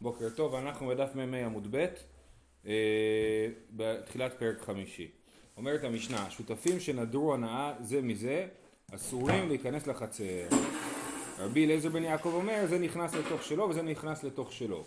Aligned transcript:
בוקר 0.00 0.28
טוב, 0.30 0.54
אנחנו 0.54 0.86
בדף 0.86 1.14
מ"ה 1.14 1.46
עמוד 1.46 1.68
ב', 1.70 1.86
אה, 2.66 3.48
בתחילת 3.70 4.32
פרק 4.38 4.60
חמישי. 4.60 5.10
אומרת 5.56 5.84
המשנה, 5.84 6.30
שותפים 6.30 6.80
שנדרו 6.80 7.34
הנאה 7.34 7.74
זה 7.80 8.02
מזה, 8.02 8.46
אסורים 8.94 9.48
להיכנס 9.48 9.86
לחצר. 9.86 10.48
רבי 11.38 11.64
אליעזר 11.64 11.88
בן 11.88 12.02
יעקב 12.02 12.32
אומר, 12.34 12.64
זה 12.68 12.78
נכנס 12.78 13.14
לתוך 13.14 13.42
שלו 13.42 13.68
וזה 13.68 13.82
נכנס 13.82 14.24
לתוך 14.24 14.52
שלו. 14.52 14.84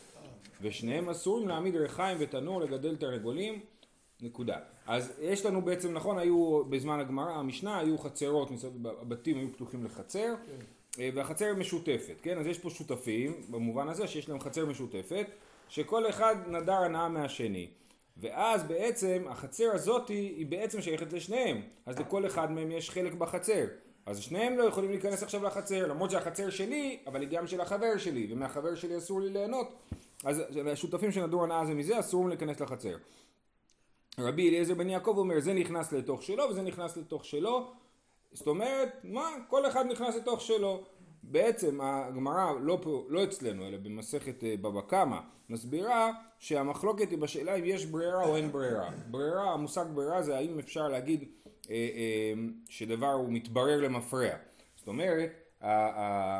ושניהם 0.61 1.09
אסורים 1.09 1.47
להעמיד 1.47 1.75
ריחיים 1.75 2.17
ותנור 2.19 2.61
לגדל 2.61 2.95
תרנגולים, 2.95 3.59
נקודה. 4.21 4.57
אז 4.87 5.13
יש 5.21 5.45
לנו 5.45 5.61
בעצם, 5.61 5.93
נכון, 5.93 6.17
היו 6.17 6.63
בזמן 6.65 6.99
הגמרא, 6.99 7.31
המשנה, 7.31 7.79
היו 7.79 7.97
חצרות, 7.97 8.49
הבתים 9.01 9.37
היו 9.37 9.53
פתוחים 9.53 9.85
לחצר. 9.85 10.35
כן. 10.47 10.65
אה, 10.99 11.09
והחצר 11.13 11.53
משותפת, 11.55 12.15
כן? 12.21 12.37
אז 12.37 12.47
יש 12.47 12.59
פה 12.59 12.69
שותפים, 12.69 13.33
במובן 13.49 13.87
הזה 13.87 14.07
שיש 14.07 14.29
להם 14.29 14.39
חצר 14.39 14.65
משותפת, 14.65 15.25
שכל 15.69 16.09
אחד 16.09 16.35
נדר 16.47 16.73
הנאה 16.73 17.09
מהשני. 17.09 17.67
ואז 18.17 18.63
בעצם 18.63 19.23
החצר 19.29 19.71
הזאת 19.73 20.09
היא 20.09 20.45
בעצם 20.45 20.81
שייכת 20.81 21.13
לשניהם, 21.13 21.61
אז 21.85 21.99
לכל 21.99 22.25
אחד 22.25 22.51
מהם 22.51 22.71
יש 22.71 22.89
חלק 22.89 23.13
בחצר. 23.13 23.65
אז 24.05 24.19
שניהם 24.19 24.57
לא 24.57 24.63
יכולים 24.63 24.89
להיכנס 24.89 25.23
עכשיו 25.23 25.43
לחצר, 25.43 25.87
למרות 25.87 26.11
שהחצר 26.11 26.49
שלי, 26.49 26.99
אבל 27.07 27.21
היא 27.21 27.29
גם 27.29 27.47
של 27.47 27.61
החבר 27.61 27.97
שלי, 27.97 28.27
ומהחבר 28.31 28.75
שלי 28.75 28.97
אסור 28.97 29.21
לי 29.21 29.29
ליהנות. 29.29 29.67
אז 30.23 30.41
השותפים 30.71 31.11
שנדור 31.11 31.43
הנאה 31.43 31.65
זה 31.65 31.73
מזה, 31.73 31.99
אסור 31.99 32.29
להיכנס 32.29 32.59
לחצר. 32.59 32.95
רבי 34.19 34.49
אליעזר 34.49 34.73
בן 34.73 34.89
יעקב 34.89 35.17
אומר, 35.17 35.39
זה 35.39 35.53
נכנס 35.53 35.91
לתוך 35.91 36.23
שלו 36.23 36.43
וזה 36.49 36.61
נכנס 36.61 36.97
לתוך 36.97 37.25
שלו, 37.25 37.71
זאת 38.33 38.47
אומרת, 38.47 38.89
מה? 39.03 39.29
כל 39.47 39.67
אחד 39.67 39.85
נכנס 39.85 40.15
לתוך 40.15 40.41
שלו. 40.41 40.83
בעצם 41.23 41.81
הגמרא, 41.81 42.51
לא, 42.61 42.81
לא 43.09 43.23
אצלנו, 43.23 43.67
אלא 43.67 43.77
במסכת 43.77 44.43
אה, 44.43 44.55
בבא 44.61 44.81
קמא, 44.81 45.17
מסבירה 45.49 46.11
שהמחלוקת 46.39 47.09
היא 47.09 47.17
בשאלה 47.17 47.55
אם 47.55 47.65
יש 47.65 47.85
ברירה 47.85 48.25
או 48.25 48.35
אין 48.35 48.51
ברירה. 48.51 48.89
ברירה, 49.11 49.53
המושג 49.53 49.85
ברירה 49.93 50.21
זה 50.21 50.37
האם 50.37 50.59
אפשר 50.59 50.87
להגיד 50.87 51.29
אה, 51.69 51.75
אה, 51.75 52.33
שדבר 52.69 53.11
הוא 53.11 53.29
מתברר 53.29 53.81
למפרע. 53.81 54.35
זאת 54.75 54.87
אומרת, 54.87 55.41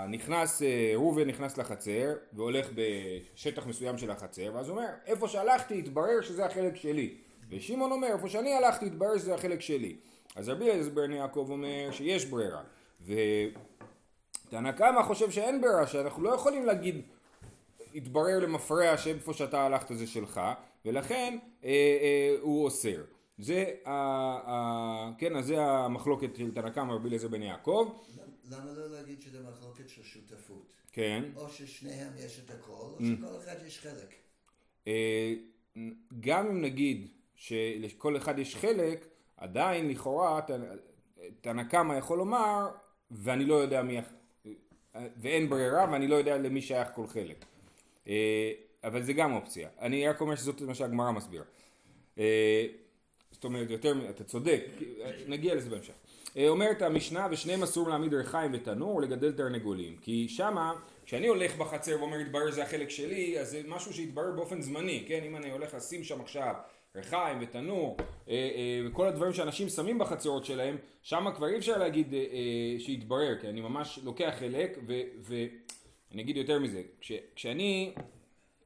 נכנס, 0.10 0.62
אה, 0.62 0.92
ראובן 0.96 1.28
נכנס 1.28 1.58
לחצר 1.58 2.14
והולך 2.34 2.70
בשטח 2.76 3.68
מסוים 3.68 3.98
של 3.98 4.12
החצר 4.12 4.52
ואז 4.54 4.70
הוא 4.70 4.78
אומר 4.78 4.90
איפה 5.06 5.28
שהלכתי 5.28 5.80
התברר 5.80 6.22
שזה 6.22 6.46
החלק 6.46 6.76
שלי 6.76 7.16
ושמעון 7.50 7.92
אומר 7.92 8.08
איפה 8.14 8.30
שאני 8.30 8.54
הלכתי 8.54 8.86
התברר 8.86 9.18
שזה 9.18 9.34
החלק 9.36 9.62
שלי 9.62 9.96
אז 10.36 10.50
רבי 10.50 10.72
אליעזר 10.72 10.90
בן 10.90 11.12
יעקב 11.12 11.48
אומר 11.50 11.90
שיש 11.92 12.26
ברירה. 12.26 12.64
ותנא 13.02 14.72
קמא 14.72 15.04
חושב 15.04 15.32
שאין 15.32 15.62
ברירה, 15.62 15.88
שאנחנו 15.88 16.24
לא 16.24 16.30
יכולים 16.30 16.66
להגיד 16.66 17.02
התברר 17.96 18.40
למפרע 18.40 18.98
שאיפה 18.98 19.34
שאתה 19.34 19.66
הלכת 19.66 19.96
זה 19.96 20.08
שלך, 20.08 20.42
ולכן 20.86 21.38
אה, 21.64 21.70
אה, 21.70 22.36
הוא 22.42 22.66
אוסר. 22.66 23.04
זה, 23.38 23.66
אה, 23.88 23.92
אה, 24.48 25.12
כן, 25.18 25.36
אז 25.36 25.46
זה 25.46 25.62
המחלוקת 25.62 26.36
של 26.36 26.54
תנא 26.54 26.70
קמא 26.70 26.94
רבי 26.94 27.08
אליעזר 27.08 27.28
בן 27.28 27.42
יעקב. 27.42 27.94
למה 28.52 28.72
לא 28.72 28.90
להגיד 28.90 29.22
שזה 29.22 29.40
מחלוקת 29.44 29.90
של 29.90 30.04
שותפות? 30.04 30.72
כן. 30.92 31.24
או 31.36 31.50
ששניהם 31.50 32.14
יש 32.18 32.40
את 32.46 32.52
הכל, 32.52 32.72
או 32.72 32.98
mm. 33.00 33.04
שכל 33.04 33.38
אחד 33.38 33.56
יש 33.68 33.80
חלק. 33.80 34.16
אה, 34.88 35.34
גם 36.20 36.48
אם 36.48 36.62
נגיד 36.62 37.08
שלכל 37.36 38.18
אחד 38.18 38.40
יש 38.40 38.56
חלק, 38.56 39.06
עדיין 39.42 39.90
לכאורה 39.90 40.40
תנא 41.42 41.64
קמא 41.64 41.94
יכול 41.94 42.18
לומר 42.18 42.70
ואני 43.12 43.46
לא 43.46 43.56
יודע 43.56 43.82
מי 43.82 44.00
ואין 44.96 45.50
ברירה 45.50 45.86
ואני 45.92 46.08
לא 46.08 46.16
יודע 46.16 46.38
למי 46.38 46.62
שייך 46.62 46.88
כל 46.96 47.08
חלק. 47.08 47.46
אה, 48.08 48.52
אבל 48.84 49.02
זה 49.04 49.14
גם 49.14 49.34
אופציה. 49.34 49.70
אני 49.80 50.08
רק 50.08 50.22
אומר 50.22 50.36
שזאת 50.36 50.62
מה 50.62 50.76
שהגמרא 50.76 51.12
מסבירה. 51.12 51.44
אה, 52.18 52.66
זאת 53.32 53.44
אומרת 53.44 53.70
יותר 53.70 54.10
אתה 54.10 54.24
צודק 54.24 54.64
נגיע 55.28 55.56
לזה 55.56 55.70
בהמשך. 55.70 55.94
אה, 56.38 56.50
אומרת 56.50 56.82
המשנה 56.82 57.28
ושניהם 57.32 57.64
אסור 57.64 57.90
להעמיד 57.90 58.14
ריחיים 58.14 58.52
ותנור 58.54 58.96
ולגדל 58.96 59.32
תרנגולים 59.32 59.98
כי 60.02 60.30
שמה 60.30 60.74
כשאני 61.06 61.28
הולך 61.28 61.56
בחצר 61.56 61.98
ואומר 62.00 62.18
התברר 62.18 62.52
זה 62.52 62.64
החלק 62.64 62.90
שלי 62.90 63.40
אז 63.40 63.50
זה 63.50 63.62
משהו 63.68 63.94
שהתברר 63.94 64.32
באופן 64.32 64.62
זמני 64.62 65.06
כן? 65.08 65.24
אם 65.24 65.36
אני 65.36 65.52
הולך 65.52 65.74
לשים 65.74 66.04
שם 66.04 66.22
עכשיו 66.22 66.56
ריחיים 66.96 67.38
ותנור 67.42 67.98
אה, 68.30 68.34
אה, 68.34 68.88
וכל 68.88 69.08
הדברים 69.08 69.34
שאנשים 69.34 69.70
שמים 69.70 70.00
בחצרות 70.00 70.46
שלהם 70.46 70.78
שם 71.02 71.28
כבר 71.36 71.48
אי 71.48 71.58
אפשר 71.58 71.78
להגיד 71.78 72.14
אה, 72.14 72.20
שיתברר 72.80 73.40
כי 73.42 73.50
אני 73.50 73.62
ממש 73.62 74.00
לוקח 74.04 74.34
חלק 74.40 74.78
ואני 75.22 76.22
אגיד 76.22 76.38
יותר 76.38 76.60
מזה 76.60 76.82
כש, 77.02 77.12
כשאני 77.36 77.94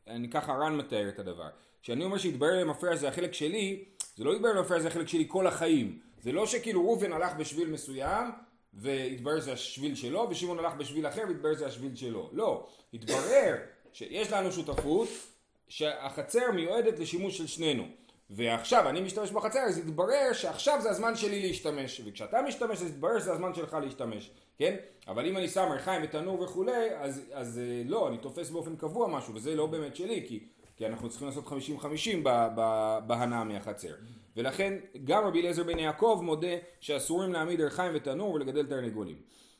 אני 0.08 0.30
ככה 0.30 0.54
רן 0.54 0.78
מתאר 0.78 1.10
את 1.10 1.20
הדבר. 1.20 1.50
כשאני 1.82 2.06
אומר 2.06 2.18
שהתברר 2.18 2.60
למפרע 2.60 2.96
זה 2.96 3.08
החלק 3.08 3.34
שלי 3.34 3.86
זה 4.16 4.24
לא 4.24 4.34
התברר 4.34 4.54
למפרע 4.54 4.80
זה 4.80 4.88
החלק 4.88 5.08
שלי 5.08 5.26
כל 5.28 5.48
החיים. 5.48 6.00
זה 6.22 6.32
לא 6.32 6.46
שכאילו 6.46 6.82
ראובן 6.82 7.12
הלך 7.12 7.34
בשביל 7.34 7.70
מסוים 7.70 8.32
והתברר 8.74 9.40
זה 9.40 9.54
השביל 9.54 9.96
שלו 9.96 10.28
ושמעון 10.30 10.60
הלך 10.60 10.74
בשביל 10.74 11.08
אחר 11.08 11.22
והתברר 11.28 11.54
זה 11.54 11.66
השביל 11.66 11.96
שלו. 11.96 12.30
לא. 12.34 12.68
התברר 12.94 13.56
שיש 13.94 14.32
לנו 14.32 14.52
שותפות 14.52 15.10
שהחצר 15.68 16.52
מיועדת 16.52 17.00
לשימוש 17.00 17.38
של 17.38 17.48
שנינו 17.48 17.88
ועכשיו 18.30 18.90
אני 18.90 19.02
משתמש 19.02 19.32
בחצר 19.32 19.60
אז 19.60 19.78
יתברר 19.78 20.34
שעכשיו 20.34 20.80
זה 20.82 20.90
הזמן 20.90 21.16
שלי 21.16 21.48
להשתמש. 21.48 22.02
וכשאתה 22.06 22.42
משתמש 22.42 22.82
אז 22.82 22.90
יתברר 22.90 23.20
שזה 23.20 23.34
הזמן 23.34 23.54
שלך 23.54 23.78
להשתמש 23.82 24.32
כן? 24.58 24.76
אבל 25.08 25.26
אם 25.26 25.38
אני 25.38 25.48
שם 25.48 25.68
ריחיים 25.72 26.02
ותנור 26.04 26.42
וכולי 26.42 26.96
אז, 26.98 27.22
אז 27.34 27.60
אה, 27.60 27.82
לא 27.86 28.08
אני 28.08 28.18
תופס 28.18 28.50
באופן 28.50 28.76
קבוע 28.76 29.08
משהו 29.08 29.36
וזה 29.36 29.56
לא 29.56 29.66
באמת 29.66 29.96
שלי 29.96 30.26
כי, 30.28 30.44
כי 30.78 30.86
אנחנו 30.86 31.10
צריכים 31.10 31.28
לעשות 31.28 31.48
50-50 31.48 32.28
בהנאה 33.08 33.44
מהחצר. 33.44 33.94
ולכן 34.38 34.74
גם 35.04 35.24
רבי 35.24 35.42
אליעזר 35.42 35.64
בן 35.64 35.80
יעקב 35.80 36.20
מודה 36.24 36.58
שאסורים 36.80 37.34
להעמיד 37.34 37.62
ריחיים 37.62 37.92
ותנור 37.96 38.34
ולגדל 38.34 38.66
תרנגולים. 38.66 39.16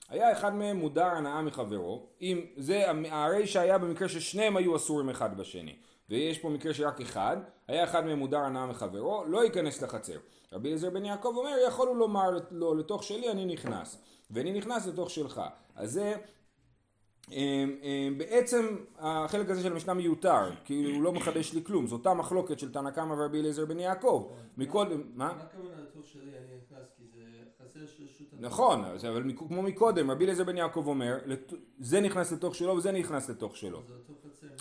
היה 0.10 0.32
אחד 0.32 0.56
מהם 0.56 0.78
מודר 0.78 1.06
הנאה 1.06 1.42
מחברו. 1.42 2.06
אם 2.22 2.42
זה 2.58 2.84
הרי 3.10 3.48
שהיה 3.48 3.78
במקרה 3.78 4.10
ששניהם 4.10 4.58
היו 4.58 4.76
אסורים 4.76 5.10
אחד 5.10 5.38
בשני 5.38 5.76
ויש 6.10 6.40
פה 6.40 6.50
מקרה 6.50 6.74
שרק 6.74 7.02
אחד, 7.02 7.38
היה 7.68 7.84
אחד 7.84 8.06
מהם 8.06 8.20
מודר 8.20 8.40
הנאה 8.40 8.66
מחברו, 8.66 9.24
לא 9.28 9.44
ייכנס 9.44 9.82
לחצר. 9.82 10.18
רבי 10.54 10.68
אליעזר 10.68 10.90
בן 10.90 11.06
יעקב 11.06 11.34
אומר, 11.36 11.52
יכולו 11.68 11.96
לומר 11.96 12.32
לו, 12.52 12.76
לתוך 12.76 13.04
שלי 13.04 13.32
אני 13.32 13.46
נכנס, 13.46 14.02
ואני 14.32 14.54
נכנס 14.54 14.88
לתוך 14.88 15.10
שלך. 15.10 15.42
אז 15.76 15.92
זה 15.92 16.16
בעצם 18.18 18.76
החלק 19.00 19.50
הזה 19.50 19.64
של 19.64 19.72
המשנה 19.72 19.94
מיותר, 19.94 20.52
כי 20.66 20.84
הוא 20.84 21.04
לא 21.04 21.14
מחדש 21.14 21.54
לי 21.54 21.64
כלום, 21.64 21.88
זו 21.88 21.96
אותה 21.96 22.14
מחלוקת 22.14 22.60
של 22.60 22.72
תנא 22.72 22.92
קמא 22.92 23.14
ורבי 23.14 23.40
אליעזר 23.40 23.66
בן 23.66 23.80
יעקב. 23.80 24.32
מקודם, 24.58 25.02
מה? 25.16 25.34
מה 25.34 25.44
הכוונה 25.44 25.82
לתוך 25.82 26.06
שלי 26.06 26.22
אני 26.22 26.58
נכנס? 26.58 26.88
כי 26.98 27.04
זה 27.14 27.22
חסר 27.64 27.80
של 27.86 28.04
רשות 28.04 28.28
נכון, 28.40 28.86
אבל 28.86 29.32
כמו 29.38 29.62
מקודם, 29.62 30.12
רבי 30.12 30.24
אליעזר 30.24 30.44
בן 30.44 30.58
יעקב 30.58 30.88
אומר, 30.88 31.18
זה 31.80 32.02
נכנס 32.02 32.32
לתוך 32.32 32.56
שלו 32.56 32.76
וזה 32.76 32.92
נכנס 32.92 33.30
לתוך 33.30 33.58
שלו. 33.58 33.82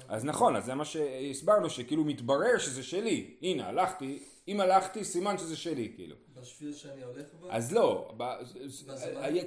אז 0.08 0.24
נכון, 0.24 0.56
אז 0.56 0.64
זה 0.64 0.74
מה 0.74 0.84
שהסברנו, 0.84 1.70
שכאילו 1.70 2.04
מתברר 2.04 2.58
שזה 2.58 2.82
שלי. 2.82 3.34
הנה, 3.42 3.68
הלכתי, 3.68 4.22
אם 4.48 4.60
הלכתי, 4.60 5.04
סימן 5.04 5.38
שזה 5.38 5.56
שלי, 5.56 5.92
כאילו. 5.96 6.16
בשביל 6.44 6.72
שאני 6.72 7.02
הולך 7.02 7.26
בו? 7.40 7.46
אז 7.50 7.72
לא, 7.72 8.14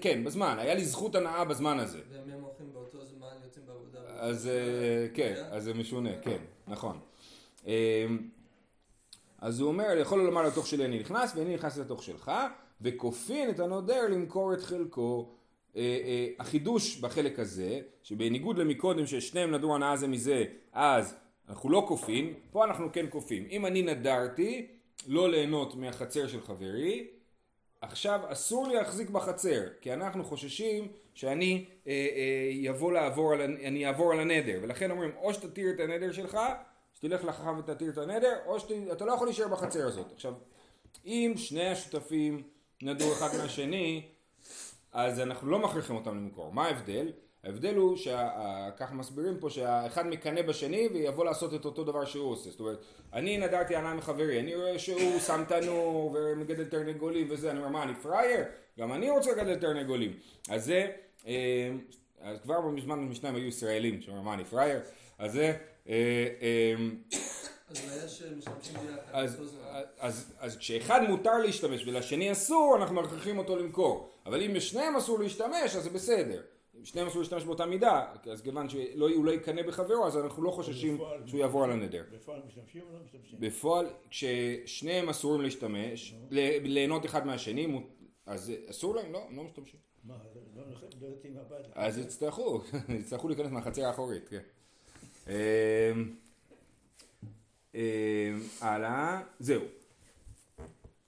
כן, 0.02 0.24
בזמן, 0.24 0.56
היה 0.60 0.74
לי 0.74 0.86
זכות 0.86 1.16
הנאה 1.16 1.46
בזמן 1.46 1.80
הזה. 1.80 2.00
והם 2.12 2.42
הולכים 2.42 2.74
באותו 2.74 3.06
זמן, 3.06 3.28
יוצאים 3.44 3.66
בעבודה. 3.66 4.00
אז 4.08 4.48
אה, 4.48 5.08
כן, 5.14 5.44
אז 5.52 5.64
זה 5.64 5.74
משונה, 5.74 6.10
כן, 6.22 6.38
נכון. 6.68 7.00
אמ, 7.66 7.72
אז 9.40 9.60
הוא 9.60 9.68
אומר, 9.68 9.98
יכול 10.02 10.24
לומר 10.24 10.48
לתוך 10.48 10.68
שלי 10.68 10.86
אני 10.86 11.00
נכנס, 11.00 11.36
ואני 11.36 11.54
נכנס 11.54 11.78
לתוך 11.78 12.04
שלך, 12.04 12.32
וכופין 12.82 13.50
את 13.50 13.60
הנודר 13.60 14.08
למכור 14.10 14.54
את 14.54 14.62
חלקו. 14.62 15.30
אה, 15.76 15.82
אה, 15.82 16.28
החידוש 16.40 16.98
בחלק 16.98 17.40
הזה, 17.40 17.80
שבניגוד 18.04 18.58
למקודם 18.58 19.06
ששניהם 19.06 19.52
נדרו 19.52 19.76
הנאה 19.76 19.98
זה 19.98 20.08
מזה, 20.08 20.46
אז 20.74 21.16
אנחנו 21.50 21.70
לא 21.70 21.86
כופים, 21.88 22.34
פה 22.52 22.66
אנחנו 22.66 22.88
כן 22.94 23.06
כופים. 23.10 23.48
אם 23.52 23.66
אני 23.66 23.82
נדרתי 23.82 24.68
לא 25.08 25.30
ליהנות 25.30 25.76
מהחצר 25.76 26.28
של 26.28 26.42
חברי, 26.42 27.08
עכשיו 27.82 28.20
אסור 28.28 28.68
לי 28.68 28.76
להחזיק 28.76 29.10
בחצר, 29.10 29.62
כי 29.82 29.94
אנחנו 29.94 30.24
חוששים 30.24 30.88
שאני 31.14 31.66
אה, 31.88 32.08
אה, 32.72 32.92
לעבור 32.92 33.34
על, 33.34 33.42
אני 33.42 33.88
אעבור 33.88 34.12
על 34.14 34.20
הנדר, 34.20 34.60
ולכן 34.62 34.92
אומרים 34.92 35.12
או 35.18 35.34
שתתיר 35.34 35.70
את 35.70 35.80
הנדר 35.80 36.12
שלך, 36.12 36.38
שתלך 36.94 37.26
לחכם 37.26 37.58
ותתיר 37.58 37.90
את 37.92 37.98
הנדר, 37.98 38.38
או 38.46 38.60
שאתה 38.60 39.06
לא 39.06 39.12
יכול 39.12 39.28
להישאר 39.28 39.48
בחצר 39.48 39.88
הזאת. 39.88 40.12
עכשיו, 40.14 40.34
אם 41.06 41.34
שני 41.36 41.68
השותפים 41.68 42.44
נדרו 42.82 43.14
אחד 43.14 43.38
מהשני, 43.38 44.08
אז 44.92 45.20
אנחנו 45.20 45.50
לא 45.50 45.60
מכריחים 45.60 45.96
אותם 45.96 46.16
למכור. 46.16 46.54
מה 46.54 46.66
ההבדל? 46.66 47.12
ההבדל 47.48 47.76
הוא 47.76 47.98
שככה 47.98 48.94
מסבירים 48.94 49.38
פה 49.40 49.50
שהאחד 49.50 50.08
מקנא 50.08 50.42
בשני 50.42 50.88
ויבוא 50.94 51.26
לעשות 51.26 51.54
את 51.54 51.66
אותו 51.66 51.84
דבר 51.84 52.06
שהוא 52.06 52.32
עושה. 52.32 52.50
זאת 52.50 52.60
אומרת, 52.60 52.78
אני 53.14 53.38
נדרתי 53.38 53.76
ענן 53.76 53.98
מחברי, 53.98 54.40
אני 54.40 54.56
רואה 54.56 54.80
שהוא 54.80 55.20
שם 55.20 55.44
תנור 55.48 56.16
ומגדל 56.16 56.66
תרנגולים 56.66 57.28
וזה, 57.30 57.52
אני 57.52 57.60
אומר, 57.60 57.70
מה, 57.70 57.84
אני 57.84 57.96
פראייר? 57.96 58.44
גם 58.80 58.94
אני 58.94 59.10
רוצה 59.10 59.32
לגדל 59.32 59.56
תרנגולים. 59.56 60.14
אז 60.50 60.66
זה, 60.66 60.88
אה, 61.28 61.72
אז 62.22 62.38
כבר 62.44 62.62
בזמן 62.62 63.00
המשנה 63.00 63.30
היו 63.30 63.48
ישראלים, 63.48 64.02
שאומרים, 64.02 64.26
מה, 64.26 64.34
אני 64.34 64.46
פראייר? 64.46 64.80
אז 65.20 65.32
זה, 65.32 65.54
אה, 65.90 66.28
אה, 66.42 66.76
אז 70.40 70.58
כשאחד 70.60 71.02
מותר 71.10 71.38
להשתמש 71.38 71.88
ולשני 71.88 72.32
אסור, 72.32 72.76
אנחנו 72.80 72.96
מכריחים 72.96 73.38
אותו 73.38 73.58
למכור. 73.58 74.10
אבל 74.26 74.42
אם 74.42 74.56
לשניהם 74.56 74.96
אסור 74.96 75.20
להשתמש, 75.20 75.76
אז 75.76 75.84
זה 75.84 75.90
בסדר. 75.90 76.42
שניהם 76.84 77.08
אסור 77.08 77.22
להשתמש 77.22 77.44
באותה 77.44 77.66
מידה, 77.66 78.06
אז 78.32 78.42
כיוון 78.42 78.70
שהוא 78.70 79.26
לא 79.26 79.32
יקנא 79.32 79.62
בחברו, 79.62 80.08
אז 80.08 80.18
אנחנו 80.18 80.44
לא 80.44 80.52
חוששים 80.52 80.98
שהוא 81.26 81.40
יעבור 81.40 81.64
על 81.64 81.72
הנדר. 81.72 82.04
בפועל 82.14 82.42
משתמשים 82.48 82.82
או 82.90 82.94
לא 82.94 83.00
משתמשים? 83.06 83.40
בפועל, 83.40 83.88
כששניהם 84.10 85.10
אסורים 85.10 85.42
להשתמש, 85.42 86.16
ליהנות 86.64 87.06
אחד 87.06 87.28
מהשני, 87.28 87.82
אז 88.26 88.52
אסור 88.70 88.96
להם? 88.96 89.12
לא, 89.14 89.26
הם 89.30 89.38
לא 89.38 89.44
משתמשים. 89.44 89.80
מה, 90.04 90.14
לא 90.56 90.62
לא- 90.62 90.78
לא 91.02 91.08
יוצאים 91.08 91.34
מהבית? 91.34 91.66
אז 91.76 91.98
יצטרכו, 91.98 92.62
יצטרכו 93.00 93.28
להיכנס 93.28 93.52
מהחצר 93.52 93.86
האחורית, 93.86 94.30
כן. 94.30 94.40
אמ, 95.28 95.34
אמ, 97.76 97.80
הלאה, 98.62 99.22
זהו. 99.40 99.62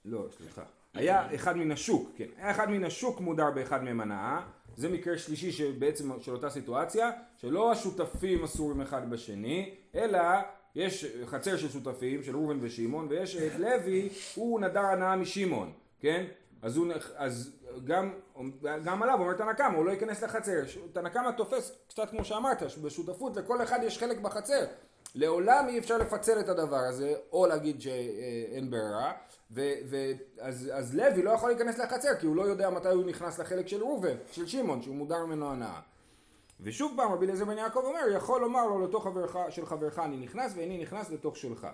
לא, 0.04 0.26
סליחה. 0.36 0.62
היה 0.94 1.34
אחד 1.34 1.56
מן 1.56 1.70
השוק, 1.70 2.10
כן. 2.16 2.26
היה 2.36 2.50
אחד 2.50 2.70
מן 2.70 2.84
השוק 2.84 3.20
מודר 3.20 3.50
באחד 3.50 3.84
מהם 3.84 4.00
הנאה. 4.00 4.40
זה 4.76 4.88
מקרה 4.88 5.18
שלישי 5.18 5.52
שבעצם 5.52 6.20
של 6.20 6.32
אותה 6.32 6.50
סיטואציה, 6.50 7.10
שלא 7.36 7.72
השותפים 7.72 8.44
אסורים 8.44 8.80
אחד 8.80 9.10
בשני, 9.10 9.74
אלא 9.94 10.20
יש 10.74 11.06
חצר 11.26 11.56
של 11.56 11.68
שותפים, 11.68 12.22
של 12.22 12.36
ראובן 12.36 12.58
ושמעון, 12.60 13.06
ויש 13.10 13.36
את 13.36 13.58
לוי, 13.58 14.08
הוא 14.34 14.60
נדר 14.60 14.80
הנאה 14.80 15.16
משמעון, 15.16 15.72
כן? 16.00 16.26
אז, 16.62 16.76
הוא, 16.76 16.86
אז 17.16 17.52
גם, 17.84 18.12
גם 18.84 19.02
עליו 19.02 19.20
אומר 19.20 19.32
תנא 19.32 19.52
קמא, 19.52 19.76
הוא 19.76 19.84
לא 19.84 19.90
ייכנס 19.90 20.22
לחצר. 20.22 20.60
תנא 20.92 21.08
קמא 21.08 21.30
תופס, 21.30 21.72
קצת 21.88 22.10
כמו 22.10 22.24
שאמרת, 22.24 22.62
בשותפות 22.82 23.36
לכל 23.36 23.62
אחד 23.62 23.78
יש 23.82 23.98
חלק 23.98 24.18
בחצר. 24.18 24.64
לעולם 25.14 25.68
אי 25.68 25.78
אפשר 25.78 25.98
לפצל 25.98 26.40
את 26.40 26.48
הדבר 26.48 26.76
הזה, 26.76 27.14
או 27.32 27.46
להגיד 27.46 27.80
שאין 27.80 28.70
ברירה, 28.70 29.12
ו- 29.50 29.72
אז, 30.40 30.70
אז 30.72 30.94
לוי 30.94 31.22
לא 31.22 31.30
יכול 31.30 31.50
להיכנס 31.50 31.78
לחצר, 31.78 32.14
כי 32.20 32.26
הוא 32.26 32.36
לא 32.36 32.42
יודע 32.42 32.70
מתי 32.70 32.88
הוא 32.88 33.04
נכנס 33.04 33.38
לחלק 33.38 33.68
של 33.68 33.82
ראובן, 33.82 34.16
של 34.32 34.46
שמעון, 34.46 34.82
שהוא 34.82 34.94
מודר 34.94 35.26
ממנו 35.26 35.50
הנאה. 35.50 35.80
ושוב 36.60 36.92
פעם 36.96 37.12
רבי 37.12 37.26
אליעזר 37.26 37.44
בן 37.44 37.58
יעקב 37.58 37.80
אומר, 37.84 38.00
יכול 38.16 38.40
לומר 38.40 38.66
לו 38.66 38.84
לתוך 38.84 39.04
חברך, 39.04 39.36
של 39.50 39.66
חברך 39.66 39.98
אני 39.98 40.16
נכנס 40.16 40.52
ואיני 40.56 40.82
נכנס 40.82 41.10
לתוך 41.10 41.36
שלך. 41.36 41.66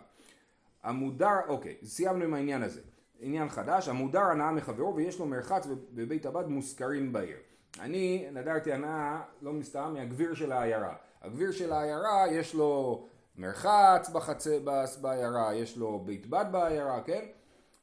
המודר, 0.83 1.39
אוקיי, 1.49 1.77
סיימנו 1.85 2.25
עם 2.25 2.35
העניין 2.35 2.63
הזה. 2.63 2.81
עניין 3.21 3.49
חדש, 3.49 3.89
המודר 3.89 4.21
הנאה 4.23 4.53
מחברו 4.53 4.97
ויש 4.97 5.19
לו 5.19 5.27
מרחץ 5.27 5.67
בבית 5.95 6.27
הבד 6.27 6.47
מושכרין 6.47 7.13
בעיר. 7.13 7.37
אני 7.81 8.27
נדרתי 8.33 8.73
הנאה, 8.73 9.23
לא 9.43 9.53
מסתם, 9.53 9.95
מהגביר 9.95 10.35
של 10.35 10.53
העיירה. 10.53 10.95
הגביר 11.23 11.53
של 11.53 11.73
העיירה 11.73 12.25
יש 12.31 12.55
לו 12.55 13.07
מרחץ 13.39 14.09
בחצה, 14.13 14.59
בעיירה, 15.01 15.55
יש 15.55 15.77
לו 15.77 15.99
בית 15.99 16.27
בד 16.27 16.45
בעיירה, 16.51 17.01
כן? 17.01 17.25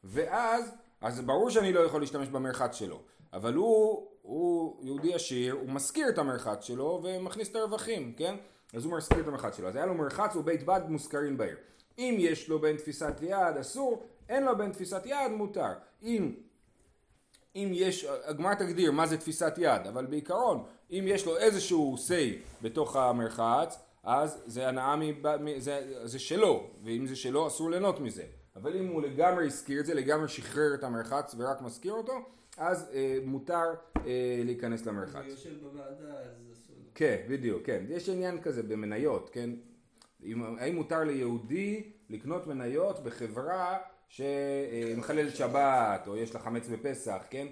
ואז, 0.03 0.75
אז 1.01 1.21
ברור 1.21 1.49
שאני 1.49 1.73
לא 1.73 1.79
יכול 1.79 2.01
להשתמש 2.01 2.27
במרחץ 2.27 2.75
שלו. 2.75 2.99
אבל 3.33 3.53
הוא, 3.53 4.07
הוא 4.21 4.79
יהודי 4.85 5.13
עשיר, 5.13 5.53
הוא 5.53 5.69
משכיר 5.69 6.09
את 6.09 6.17
המרחץ 6.17 6.63
שלו 6.63 7.01
ומכניס 7.03 7.49
את 7.51 7.55
הרווחים, 7.55 8.13
כן? 8.17 8.35
אז 8.73 8.85
הוא 8.85 8.97
משכיר 8.97 9.19
את 9.19 9.27
המרחץ 9.27 9.57
שלו. 9.57 9.67
אז 9.67 9.75
היה 9.75 9.85
לו 9.85 9.93
מרחץ 9.93 10.35
ובית 10.35 10.63
בד 10.63 10.81
מושכרים 10.87 11.37
בעיר. 11.37 11.57
אם 11.97 12.15
יש 12.19 12.49
לו 12.49 12.59
בין 12.59 12.77
תפיסת 12.77 13.13
יד 13.21 13.57
אסור, 13.59 14.03
אין 14.29 14.43
לו 14.43 14.57
בין 14.57 14.71
תפיסת 14.71 15.01
יד 15.05 15.31
מותר. 15.31 15.73
אם 16.03 16.33
אם 17.55 17.71
יש, 17.73 18.05
הגמרא 18.25 18.53
תגדיר 18.53 18.91
מה 18.91 19.07
זה 19.07 19.17
תפיסת 19.17 19.53
יד, 19.57 19.87
אבל 19.87 20.05
בעיקרון, 20.05 20.63
אם 20.91 21.03
יש 21.07 21.25
לו 21.25 21.37
איזשהו 21.37 21.95
say 22.07 22.61
בתוך 22.61 22.95
המרחץ, 22.95 23.79
אז 24.03 24.43
זה 24.45 24.67
הנאה, 24.67 24.95
מב, 24.95 25.27
זה, 25.57 26.01
זה 26.03 26.19
שלו, 26.19 26.69
ואם 26.83 27.07
זה 27.07 27.15
שלו 27.15 27.47
אסור 27.47 27.69
ליהנות 27.69 27.99
מזה. 27.99 28.23
אבל 28.55 28.77
אם 28.77 28.87
הוא 28.87 29.01
לגמרי 29.01 29.45
הזכיר 29.45 29.79
את 29.79 29.85
זה, 29.85 29.93
לגמרי 29.93 30.27
שחרר 30.27 30.73
את 30.73 30.83
המרחץ 30.83 31.35
ורק 31.37 31.61
מזכיר 31.61 31.93
אותו, 31.93 32.13
אז 32.57 32.89
אה, 32.93 33.17
מותר 33.25 33.73
אה, 34.05 34.41
להיכנס 34.45 34.85
למרחץ. 34.85 35.15
הוא 35.15 35.23
יושב 35.23 35.63
בוועדה, 35.63 36.19
אז 36.19 36.51
אסור 36.53 36.75
לו. 36.79 36.91
כן, 36.95 37.21
בדיוק, 37.29 37.65
כן. 37.65 37.85
יש 37.89 38.09
עניין 38.09 38.41
כזה 38.41 38.63
במניות, 38.63 39.29
כן? 39.29 39.49
אם, 40.23 40.57
האם 40.57 40.75
מותר 40.75 41.03
ליהודי 41.03 41.91
לקנות 42.09 42.47
מניות 42.47 43.03
בחברה 43.03 43.77
שמחללת 44.09 45.35
שבת, 45.35 46.07
או 46.07 46.17
יש 46.17 46.33
לה 46.33 46.39
חמץ 46.39 46.67
בפסח, 46.67 47.23
כן? 47.29 47.47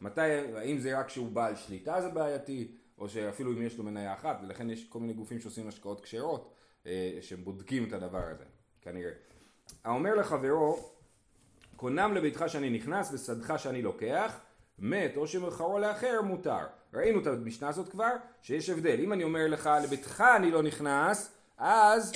מתי, 0.00 0.20
האם 0.56 0.78
זה 0.78 0.98
רק 0.98 1.08
שהוא 1.08 1.32
בעל 1.32 1.56
שליטה 1.56 2.00
זה 2.00 2.08
בעייתי, 2.08 2.72
או 2.98 3.08
שאפילו 3.08 3.52
אם 3.52 3.62
יש 3.62 3.78
לו 3.78 3.84
מניה 3.84 4.14
אחת, 4.14 4.38
ולכן 4.42 4.70
יש 4.70 4.84
כל 4.84 4.98
מיני 4.98 5.12
גופים 5.12 5.40
שעושים 5.40 5.68
השקעות 5.68 6.00
כשרות, 6.00 6.52
אה, 6.86 7.18
שבודקים 7.20 7.84
את 7.88 7.92
הדבר 7.92 8.22
הזה, 8.30 8.44
כנראה. 8.82 9.12
האומר 9.84 10.14
לחברו, 10.14 10.90
קונם 11.76 12.12
לביתך 12.14 12.44
שאני 12.46 12.70
נכנס 12.70 13.12
ושדך 13.12 13.54
שאני 13.58 13.82
לוקח, 13.82 14.40
מת 14.78 15.16
או 15.16 15.26
שמכרו 15.26 15.78
לאחר 15.78 16.22
מותר. 16.22 16.66
ראינו 16.94 17.20
את 17.20 17.26
המשנה 17.26 17.68
הזאת 17.68 17.88
כבר, 17.88 18.10
שיש 18.42 18.70
הבדל. 18.70 19.00
אם 19.00 19.12
אני 19.12 19.24
אומר 19.24 19.46
לך 19.48 19.70
לביתך 19.84 20.24
אני 20.36 20.50
לא 20.50 20.62
נכנס, 20.62 21.34
אז 21.58 22.12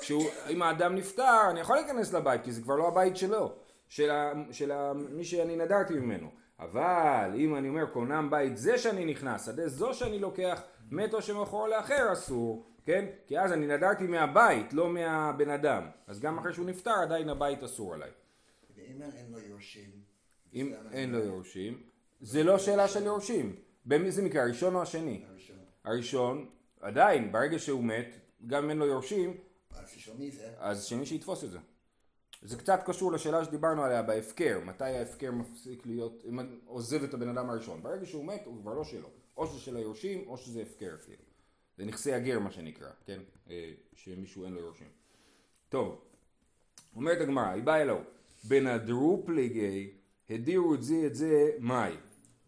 כשהוא, 0.00 0.24
אם 0.50 0.62
האדם 0.62 0.94
נפטר 0.94 1.50
אני 1.50 1.60
יכול 1.60 1.76
להיכנס 1.76 2.12
לבית, 2.12 2.44
כי 2.44 2.52
זה 2.52 2.62
כבר 2.62 2.76
לא 2.76 2.88
הבית 2.88 3.16
שלו, 3.16 3.52
של, 3.88 4.10
ה, 4.10 4.32
של 4.52 4.70
ה, 4.72 4.92
מי 4.94 5.24
שאני 5.24 5.56
נדרתי 5.56 5.94
ממנו. 5.94 6.30
אבל 6.60 7.30
אם 7.36 7.56
אני 7.56 7.68
אומר 7.68 7.86
קונם 7.86 8.28
בית 8.30 8.56
זה 8.56 8.78
שאני 8.78 9.04
נכנס, 9.04 9.46
שדה 9.46 9.68
זו 9.68 9.94
שאני 9.94 10.18
לוקח, 10.18 10.62
מת 10.90 11.14
או 11.14 11.22
שמכרו 11.22 11.66
לאחר 11.66 12.12
אסור, 12.12 12.66
כן? 12.84 13.06
כי 13.26 13.38
אז 13.38 13.52
אני 13.52 13.66
נדרתי 13.66 14.06
מהבית, 14.06 14.72
לא 14.72 14.88
מהבן 14.88 15.50
אדם. 15.50 15.86
אז 16.06 16.20
גם 16.20 16.38
אחרי 16.38 16.52
שהוא 16.52 16.66
נפטר 16.66 16.94
עדיין 17.02 17.28
הבית 17.28 17.62
אסור 17.62 17.94
עליי. 17.94 18.10
ואם 18.76 19.02
אין 19.02 19.32
לו 19.32 19.38
יורשים? 19.38 19.90
אם 20.54 20.72
אין 20.92 21.10
לו 21.10 21.18
יורשים, 21.18 21.82
זה 22.20 22.42
לא 22.42 22.58
שאלה 22.58 22.88
של 22.88 23.04
יורשים. 23.04 23.56
באיזה 23.84 24.22
מקרה, 24.22 24.42
הראשון 24.42 24.74
או 24.74 24.82
השני? 24.82 25.24
הראשון. 25.28 25.56
הראשון, 25.84 26.50
עדיין, 26.80 27.32
ברגע 27.32 27.58
שהוא 27.58 27.84
מת, 27.84 28.16
גם 28.46 28.64
אם 28.64 28.70
אין 28.70 28.78
לו 28.78 28.86
יורשים? 28.86 29.36
אז 30.58 30.84
שני 30.84 31.06
שיתפוס 31.06 31.44
את 31.44 31.50
זה. 31.50 31.58
זה 32.42 32.56
קצת 32.56 32.80
קשור 32.86 33.12
לשאלה 33.12 33.44
שדיברנו 33.44 33.84
עליה 33.84 34.02
בהפקר, 34.02 34.60
מתי 34.64 34.84
ההפקר 34.84 35.32
מפסיק 35.32 35.86
להיות, 35.86 36.24
עוזב 36.66 37.02
את 37.02 37.14
הבן 37.14 37.28
אדם 37.28 37.50
הראשון. 37.50 37.82
ברגע 37.82 38.06
שהוא 38.06 38.24
מת, 38.24 38.42
הוא 38.44 38.60
כבר 38.60 38.74
לא 38.74 38.84
שלו. 38.84 39.08
או 39.36 39.46
שזה 39.46 39.58
של 39.58 39.76
היורשים, 39.76 40.28
או 40.28 40.36
שזה 40.36 40.62
הפקר 40.62 40.94
אפילו. 40.94 41.22
זה 41.76 41.84
נכסי 41.84 42.12
הגר 42.12 42.38
מה 42.38 42.50
שנקרא, 42.50 42.88
כן? 43.06 43.20
אה, 43.50 43.72
שמישהו 43.94 44.44
אין 44.44 44.52
לו 44.52 44.60
יורשים. 44.60 44.88
טוב, 45.68 46.00
אומרת 46.96 47.20
הגמרא, 47.20 47.48
היא 47.48 47.62
באה 47.62 47.82
אלוהו, 47.82 48.00
בנדרו 48.48 49.22
פליגי, 49.26 49.90
הדירו 50.30 50.74
את 50.74 50.82
זה 50.82 51.06
את 51.06 51.14
זה 51.14 51.50
מאי. 51.58 51.92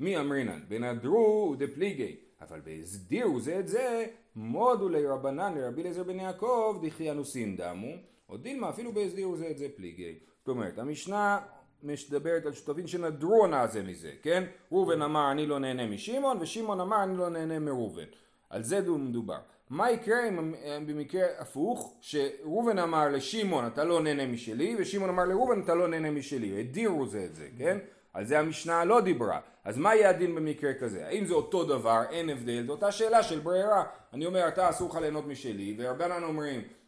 מי 0.01 0.19
אמרינן? 0.19 0.61
בנדרו 0.69 1.55
דפליגי, 1.59 2.17
אבל 2.41 2.61
בהסדירו 2.61 3.41
זה 3.41 3.59
את 3.59 3.69
זה, 3.69 4.07
מודו 4.37 4.89
לרבנן 4.89 5.55
לרבי 5.55 5.81
אליעזר 5.81 6.03
בן 6.03 6.21
יעקב, 6.21 6.81
דכי 6.83 7.11
אנוסים 7.11 7.57
דמו, 7.57 7.93
או 8.29 8.37
דילמה 8.37 8.71
אפילו 8.71 8.93
בהסדירו 8.93 9.37
זה 9.37 9.51
את 9.51 9.59
זה 9.59 9.67
פליגי. 9.77 10.19
זאת 10.39 10.49
אומרת, 10.49 10.79
המשנה 10.79 11.39
מדברת 11.83 12.47
על 12.47 12.53
שותפים 12.53 12.87
שנדרו 12.87 13.45
הנאה 13.45 13.67
זה 13.67 13.83
מזה, 13.83 14.13
כן? 14.23 14.45
ראובן 14.73 15.03
אמר 15.03 15.33
אני 15.33 15.47
לא 15.47 15.59
נהנה 15.59 15.87
משמעון, 15.87 16.39
ושמעון 16.41 16.81
אמר 16.81 17.03
אני 17.03 17.17
לא 17.17 17.29
נהנה 17.29 17.59
מראובן. 17.59 18.05
על 18.51 18.63
זה 18.63 18.81
מדובר. 18.81 19.39
מה 19.71 19.91
יקרה 19.91 20.29
אם 20.29 20.55
במקרה 20.87 21.27
הפוך, 21.39 21.95
שראובן 22.01 22.79
אמר 22.79 23.09
לשמעון 23.09 23.67
אתה 23.67 23.85
לא 23.85 24.03
נהנה 24.03 24.27
משלי, 24.27 24.77
ושמעון 24.79 25.11
אמר 25.11 25.25
לראובן 25.25 25.61
אתה 25.61 25.75
לא 25.75 25.89
נהנה 25.89 26.11
משלי, 26.11 26.61
הדירו 26.61 27.07
זה 27.07 27.25
את 27.25 27.35
זה, 27.35 27.49
כן? 27.59 27.79
על 28.13 28.25
זה 28.25 28.39
המשנה 28.39 28.85
לא 28.85 29.01
דיברה. 29.01 29.41
אז 29.65 29.79
מה 29.79 29.95
יהיה 29.95 30.11
הדין 30.11 30.35
במקרה 30.35 30.75
כזה? 30.75 31.07
האם 31.07 31.25
זה 31.25 31.35
אותו 31.35 31.65
דבר, 31.65 32.01
אין 32.11 32.31
הבדל, 32.31 32.67
זו 32.67 32.73
אותה 32.73 32.93
שאלה 32.93 33.23
של 33.23 33.39
ברירה. 33.39 33.85
אני 34.13 34.27
אומר 34.27 34.49
אתה 34.49 34.71
אסור 34.71 34.91
לך 34.91 34.97
ליהנות 34.97 35.27
משלי, 35.27 35.77
והרבנן 35.79 36.23
אומרים 36.23 36.61
אה, 36.61 36.67
אה, 36.67 36.82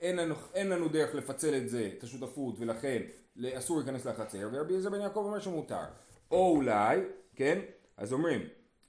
אין, 0.00 0.16
לנו, 0.16 0.34
אין 0.54 0.68
לנו 0.68 0.88
דרך 0.88 1.14
לפצל 1.14 1.54
את 1.54 1.68
זה, 1.68 1.90
את 1.98 2.02
השותפות, 2.02 2.54
ולכן 2.58 3.02
אסור 3.44 3.78
להיכנס 3.78 4.06
לחצר, 4.06 4.48
ורבי 4.52 4.72
אליעזר 4.72 4.90
בן 4.90 5.00
יעקב 5.00 5.20
אומר 5.24 5.40
שמותר. 5.40 5.84
או 6.30 6.50
אולי, 6.56 7.00
כן? 7.36 7.58
אז 7.96 8.12
אומרים 8.12 8.42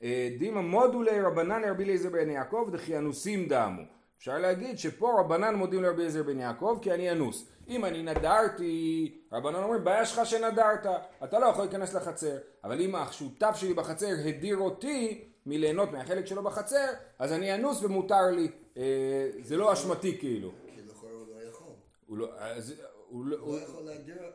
אה, 0.04 0.30
דימה 0.40 0.62
מודולי 0.62 1.22
רבנן 1.22 1.62
לרבי 1.62 1.84
אליעזר 1.84 2.10
בן 2.10 2.30
יעקב 2.30 2.70
דכי 2.72 2.98
אנוסים 2.98 3.48
דמו. 3.48 3.82
אפשר 4.18 4.38
להגיד 4.38 4.80
שפה 4.80 5.20
רבנן 5.20 5.56
מודים 5.56 5.84
לרבי 5.84 6.00
אליעזר 6.00 6.24
בן 6.24 6.40
יעקב 6.40 6.80
כי 6.82 6.92
אני 6.92 7.12
אנוס. 7.12 7.48
אם 7.68 7.86
אני 7.86 8.04
נדרתי, 8.04 9.12
רבנן 9.32 9.64
אומרים 9.64 9.84
בעיה 9.84 10.06
שלך 10.06 10.26
שנדרת, 10.26 10.86
אתה 11.24 11.40
לא 11.40 11.46
יכול 11.46 11.64
להיכנס 11.64 11.94
לחצר. 11.94 12.38
אבל 12.64 12.82
אם 12.82 12.96
השותף 12.96 13.56
שלי 13.56 13.74
בחצר 13.74 14.08
הדיר 14.28 14.58
אותי 14.58 15.24
מליהנות 15.46 15.92
מהחלק 15.92 16.26
שלו 16.26 16.44
בחצר, 16.44 16.86
אז 17.20 17.34
אני 17.34 17.56
אנוס 17.56 17.84
ומותר 17.84 18.32
לי. 18.32 18.52
אה, 18.78 19.30
זה 19.42 19.58
לא 19.58 19.74
אשמתי 19.74 20.18
כאילו. 20.18 20.52
כי 20.76 20.82
לכאורה 20.82 21.14
הוא 21.14 21.28
לא 21.28 21.50
יכול. 21.50 21.74
הוא 22.08 22.18
לא, 22.18 22.30
אז, 22.38 22.74
הוא, 23.10 23.26
הוא 23.26 23.38
הוא, 23.40 23.60
יכול. 23.60 23.90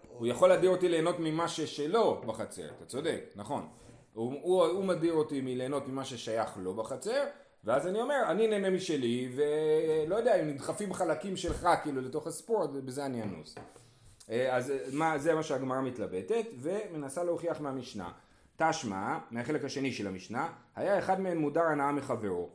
הוא 0.08 0.26
יכול 0.26 0.48
להדיר 0.48 0.70
אותי 0.70 0.88
ליהנות 0.88 1.16
ממה 1.18 1.48
ששלו 1.48 2.20
בחצר, 2.26 2.66
אתה 2.76 2.84
צודק, 2.84 3.20
נכון. 3.36 3.68
הוא, 4.14 4.34
הוא, 4.42 4.64
הוא 4.64 4.84
מדיר 4.84 5.12
אותי 5.12 5.40
מליהנות 5.40 5.88
ממה 5.88 6.04
ששייך 6.04 6.56
לו 6.56 6.74
בחצר, 6.74 7.24
ואז 7.64 7.86
אני 7.86 8.00
אומר, 8.00 8.22
אני 8.28 8.46
נהנה 8.46 8.70
משלי, 8.70 9.32
ולא 9.36 10.16
יודע, 10.16 10.40
אם 10.40 10.48
נדחפים 10.48 10.92
חלקים 10.92 11.36
שלך 11.36 11.68
כאילו 11.82 12.00
לתוך 12.00 12.26
הסיפור, 12.26 12.62
אז 12.62 12.70
בזה 12.70 13.06
אני 13.06 13.22
אנוס. 13.22 13.54
אה, 14.30 14.56
אז 14.56 14.72
מה, 14.92 15.18
זה 15.18 15.34
מה 15.34 15.42
שהגמרא 15.42 15.80
מתלבטת, 15.80 16.46
ומנסה 16.58 17.24
להוכיח 17.24 17.60
מהמשנה. 17.60 18.10
תשמע, 18.56 19.18
מהחלק 19.30 19.64
השני 19.64 19.92
של 19.92 20.06
המשנה, 20.06 20.48
היה 20.76 20.98
אחד 20.98 21.20
מהם 21.20 21.38
מודר 21.38 21.62
הנאה 21.62 21.92
מחברו. 21.92 22.48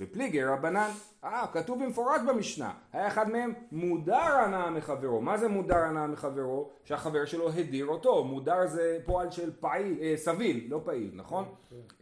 ופליגר 0.00 0.52
רבנן, 0.52 0.90
אה, 1.24 1.46
כתוב 1.52 1.84
במפורש 1.84 2.20
במשנה, 2.28 2.72
היה 2.92 3.08
אחד 3.08 3.30
מהם 3.30 3.54
מודר 3.72 4.14
הנאה 4.14 4.70
מחברו. 4.70 5.20
מה 5.20 5.36
זה 5.38 5.48
מודר 5.48 5.78
הנאה 5.78 6.06
מחברו? 6.06 6.70
שהחבר 6.84 7.24
שלו 7.24 7.50
הדיר 7.52 7.86
אותו. 7.86 8.24
מודר 8.24 8.66
זה 8.66 8.98
פועל 9.04 9.30
של 9.30 9.50
פעיל, 9.60 9.98
אה, 10.00 10.14
סביל, 10.16 10.66
לא 10.70 10.80
פעיל, 10.84 11.10
נכון? 11.14 11.44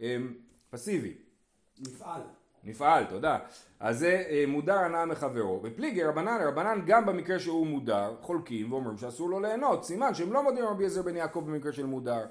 אה, 0.01 0.17
פסיבי. 0.69 1.13
מפעל. 1.79 2.21
נפעל, 2.63 3.05
תודה. 3.05 3.39
אז 3.79 3.99
זה 3.99 4.23
אה, 4.29 4.43
מודר 4.47 4.77
הנאה 4.77 5.05
מחברו. 5.05 5.59
ופליגר 5.63 6.09
רבנן, 6.09 6.37
רבנן 6.47 6.81
גם 6.85 7.05
במקרה 7.05 7.39
שהוא 7.39 7.67
מודר, 7.67 8.15
חולקים 8.21 8.73
ואומרים 8.73 8.97
שאסור 8.97 9.29
לו 9.29 9.39
ליהנות. 9.39 9.85
סימן 9.85 10.13
שהם 10.13 10.33
לא 10.33 10.43
מודים 10.43 10.65
רבי 10.65 10.85
עזר 10.85 11.01
בן 11.01 11.15
יעקב 11.15 11.43
במקרה 11.47 11.71
של 11.71 11.85
מודר. 11.85 12.25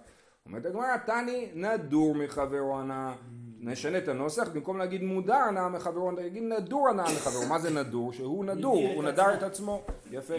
אומרת 0.47 0.67
הגמרא, 0.67 0.97
תני 0.97 1.51
נדור 1.55 2.15
מחברו 2.15 2.79
הנאה. 2.79 3.15
נשנה 3.61 3.99
את 3.99 4.09
הנוסח, 4.09 4.49
במקום 4.49 4.79
להגיד 4.79 5.03
מודר 5.03 5.35
הנאה 5.35 5.69
מחברו, 5.69 6.11
נגיד 6.11 6.43
נדור 6.43 6.89
הנאה 6.89 7.05
מחברו. 7.05 7.47
מה 7.49 7.59
זה 7.59 7.71
נדור? 7.71 8.13
שהוא 8.13 8.45
נדור, 8.45 8.93
הוא 8.95 9.05
נדר. 9.05 9.35
את 9.35 9.43
עצמו. 9.43 9.83
יפה. 10.11 10.35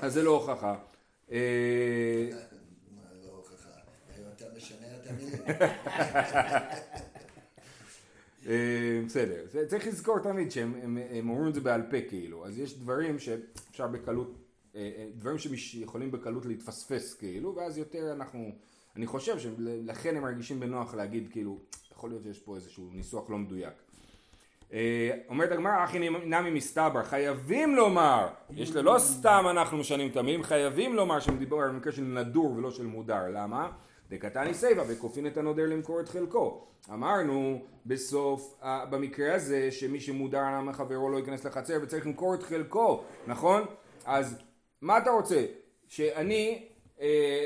אז 0.00 0.12
זה 0.12 0.22
לא 0.22 0.30
הוכחה. 0.30 0.74
אה. 1.32 2.30
אה, 8.48 9.00
בסדר, 9.06 9.66
צריך 9.66 9.86
לזכור 9.86 10.18
תמיד 10.18 10.50
שהם 10.50 10.74
הם, 10.82 10.98
הם 11.10 11.30
אומרים 11.30 11.48
את 11.48 11.54
זה 11.54 11.60
בעל 11.60 11.82
פה 11.90 11.96
כאילו, 12.08 12.46
אז 12.46 12.58
יש 12.58 12.78
דברים 12.78 13.18
שאפשר 13.18 13.86
בקלות, 13.86 14.34
אה, 14.74 15.08
דברים 15.14 15.38
שיכולים 15.38 16.10
בקלות 16.10 16.46
להתפספס 16.46 17.14
כאילו, 17.14 17.54
ואז 17.54 17.78
יותר 17.78 18.12
אנחנו, 18.12 18.50
אני 18.96 19.06
חושב 19.06 19.38
שלכן 19.38 20.16
הם 20.16 20.22
מרגישים 20.22 20.60
בנוח 20.60 20.94
להגיד 20.94 21.28
כאילו, 21.32 21.58
יכול 21.92 22.10
להיות 22.10 22.22
שיש 22.22 22.38
פה 22.38 22.56
איזשהו 22.56 22.90
ניסוח 22.92 23.30
לא 23.30 23.38
מדויק. 23.38 23.74
אה, 24.72 25.10
אומרת 25.28 25.52
הגמרא, 25.52 25.84
אחי 25.84 25.98
נמי 26.08 26.50
מסתבר, 26.50 27.02
חייבים 27.02 27.76
לומר, 27.76 28.28
יש 28.50 28.76
לא 28.76 28.98
סתם 28.98 29.44
אנחנו 29.50 29.78
משנים 29.78 30.10
את 30.10 30.16
המילים, 30.16 30.42
חייבים 30.42 30.94
לומר 30.94 31.20
שמדובר 31.20 31.56
על 31.56 31.72
מקרה 31.72 31.92
של 31.92 32.02
נדור 32.02 32.52
ולא 32.56 32.70
של 32.70 32.86
מודר, 32.86 33.28
למה? 33.32 33.70
דקתני 34.10 34.54
סייבה 34.54 34.82
וכופין 34.88 35.26
את 35.26 35.36
הנודר 35.36 35.66
למכור 35.66 36.00
את 36.00 36.08
חלקו. 36.08 36.66
אמרנו 36.92 37.64
בסוף, 37.86 38.60
במקרה 38.90 39.34
הזה, 39.34 39.70
שמי 39.70 40.00
שמודר 40.00 40.38
עליו 40.38 40.62
מחברו 40.62 41.08
לא 41.08 41.16
ייכנס 41.16 41.44
לחצר 41.44 41.78
וצריך 41.82 42.06
למכור 42.06 42.34
את 42.34 42.42
חלקו, 42.42 43.02
נכון? 43.26 43.62
אז 44.04 44.38
מה 44.82 44.98
אתה 44.98 45.10
רוצה? 45.10 45.44
שאני, 45.88 46.68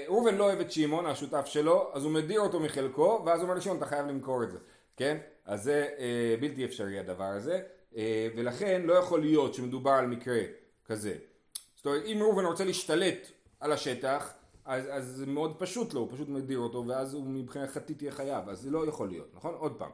ראובן 0.09 0.35
לא 0.35 0.45
אוהב 0.45 0.61
את 0.61 0.73
שמעון, 0.73 1.07
השותף 1.07 1.47
שלו, 1.47 1.91
אז 1.93 2.05
הוא 2.05 2.13
מדיר 2.13 2.41
אותו 2.41 2.61
מחלקו, 2.61 3.23
ואז 3.27 3.41
הוא 3.41 3.45
אומר 3.45 3.59
לשמעון, 3.59 3.79
אתה 3.79 3.87
חייב 3.87 4.07
למכור 4.07 4.43
את 4.43 4.51
זה, 4.51 4.59
כן? 4.97 5.19
אז 5.45 5.63
זה 5.63 5.89
אה, 5.99 6.35
בלתי 6.41 6.65
אפשרי 6.65 6.99
הדבר 6.99 7.25
הזה, 7.25 7.61
אה, 7.97 8.29
ולכן 8.37 8.83
לא 8.85 8.95
יכול 8.95 9.21
להיות 9.21 9.55
שמדובר 9.55 9.91
על 9.91 10.07
מקרה 10.07 10.41
כזה. 10.85 11.15
זאת 11.77 11.87
אומרת, 11.87 12.03
אם 12.05 12.19
ראובן 12.21 12.45
רוצה 12.45 12.65
להשתלט 12.65 13.31
על 13.61 13.73
השטח, 13.73 14.33
אז, 14.65 14.85
אז 14.91 15.05
זה 15.05 15.27
מאוד 15.27 15.59
פשוט 15.59 15.95
לו, 15.95 16.01
הוא 16.01 16.09
פשוט 16.13 16.29
מדיר 16.29 16.59
אותו, 16.59 16.85
ואז 16.89 17.15
הוא 17.15 17.25
מבחינה 17.27 17.69
חטית 17.69 18.03
יהיה 18.03 18.13
חייב, 18.13 18.49
אז 18.49 18.61
זה 18.61 18.71
לא 18.71 18.89
יכול 18.89 19.09
להיות, 19.09 19.35
נכון? 19.35 19.55
עוד 19.55 19.79
פעם. 19.79 19.91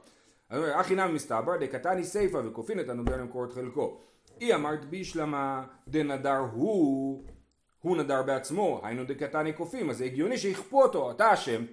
אז 0.48 0.58
הוא 0.58 0.66
אומר, 0.66 0.80
אחי 0.80 0.94
נמי 0.94 1.12
מסתבר, 1.12 1.56
דקתני 1.60 2.04
סיפה 2.04 2.38
וכופין 2.44 2.80
את 2.80 2.88
הנודר 2.88 3.16
למכור 3.16 3.44
את 3.44 3.52
חלקו. 3.52 4.00
אי 4.40 4.54
אמרת 4.54 4.84
בישלמה 4.84 5.64
דנדר 5.88 6.42
הוא, 6.52 7.24
הוא 7.80 7.96
נדר 7.96 8.22
בעצמו, 8.22 8.80
היינו 8.82 9.04
דקתני 9.04 9.52
קופים, 9.52 9.90
אז 9.90 9.98
זה 9.98 10.04
הגיוני 10.04 10.38
שיכפו 10.38 10.82
אותו, 10.82 11.10
אתה 11.10 11.34
אשם, 11.34 11.64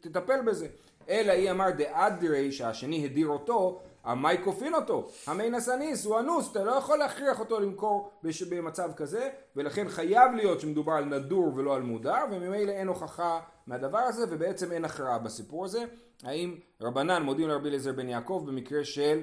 תטפל 0.00 0.42
בזה. 0.46 0.68
אלא 1.08 1.32
היא 1.32 1.50
אמר 1.50 1.70
דאדרי 1.70 2.52
שהשני 2.52 3.04
הדיר 3.04 3.28
אותו, 3.28 3.80
המאי 4.04 4.36
כופין 4.44 4.74
אותו, 4.74 5.08
המי 5.26 5.50
נסניס, 5.50 6.04
הוא 6.04 6.20
אנוס, 6.20 6.50
אתה 6.50 6.64
לא 6.64 6.72
יכול 6.72 6.98
להכריח 6.98 7.40
אותו 7.40 7.60
למכור 7.60 8.10
בש... 8.22 8.42
במצב 8.42 8.90
כזה, 8.96 9.28
ולכן 9.56 9.88
חייב 9.88 10.32
להיות 10.34 10.60
שמדובר 10.60 10.92
על 10.92 11.04
נדור 11.04 11.52
ולא 11.54 11.74
על 11.74 11.82
מודר, 11.82 12.24
וממילא 12.32 12.70
אין 12.70 12.88
הוכחה 12.88 13.40
מהדבר 13.66 13.98
הזה, 13.98 14.24
ובעצם 14.30 14.72
אין 14.72 14.84
הכרעה 14.84 15.18
בסיפור 15.18 15.64
הזה. 15.64 15.84
האם 16.22 16.54
רבנן 16.80 17.22
מודים 17.22 17.48
לרבי 17.48 17.68
אליעזר 17.68 17.92
בן 17.92 18.08
יעקב 18.08 18.44
במקרה 18.46 18.84
של 18.84 19.20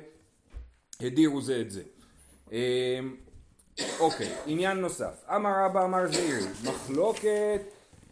הדירו 1.01 1.41
זה 1.41 1.61
את 1.61 1.71
זה. 1.71 1.81
אוקיי, 3.99 4.35
עניין 4.45 4.77
נוסף. 4.77 5.23
אמר 5.35 5.65
רבא 5.65 5.85
אמר 5.85 6.07
זעירי, 6.07 6.43
מחלוקת 6.63 7.61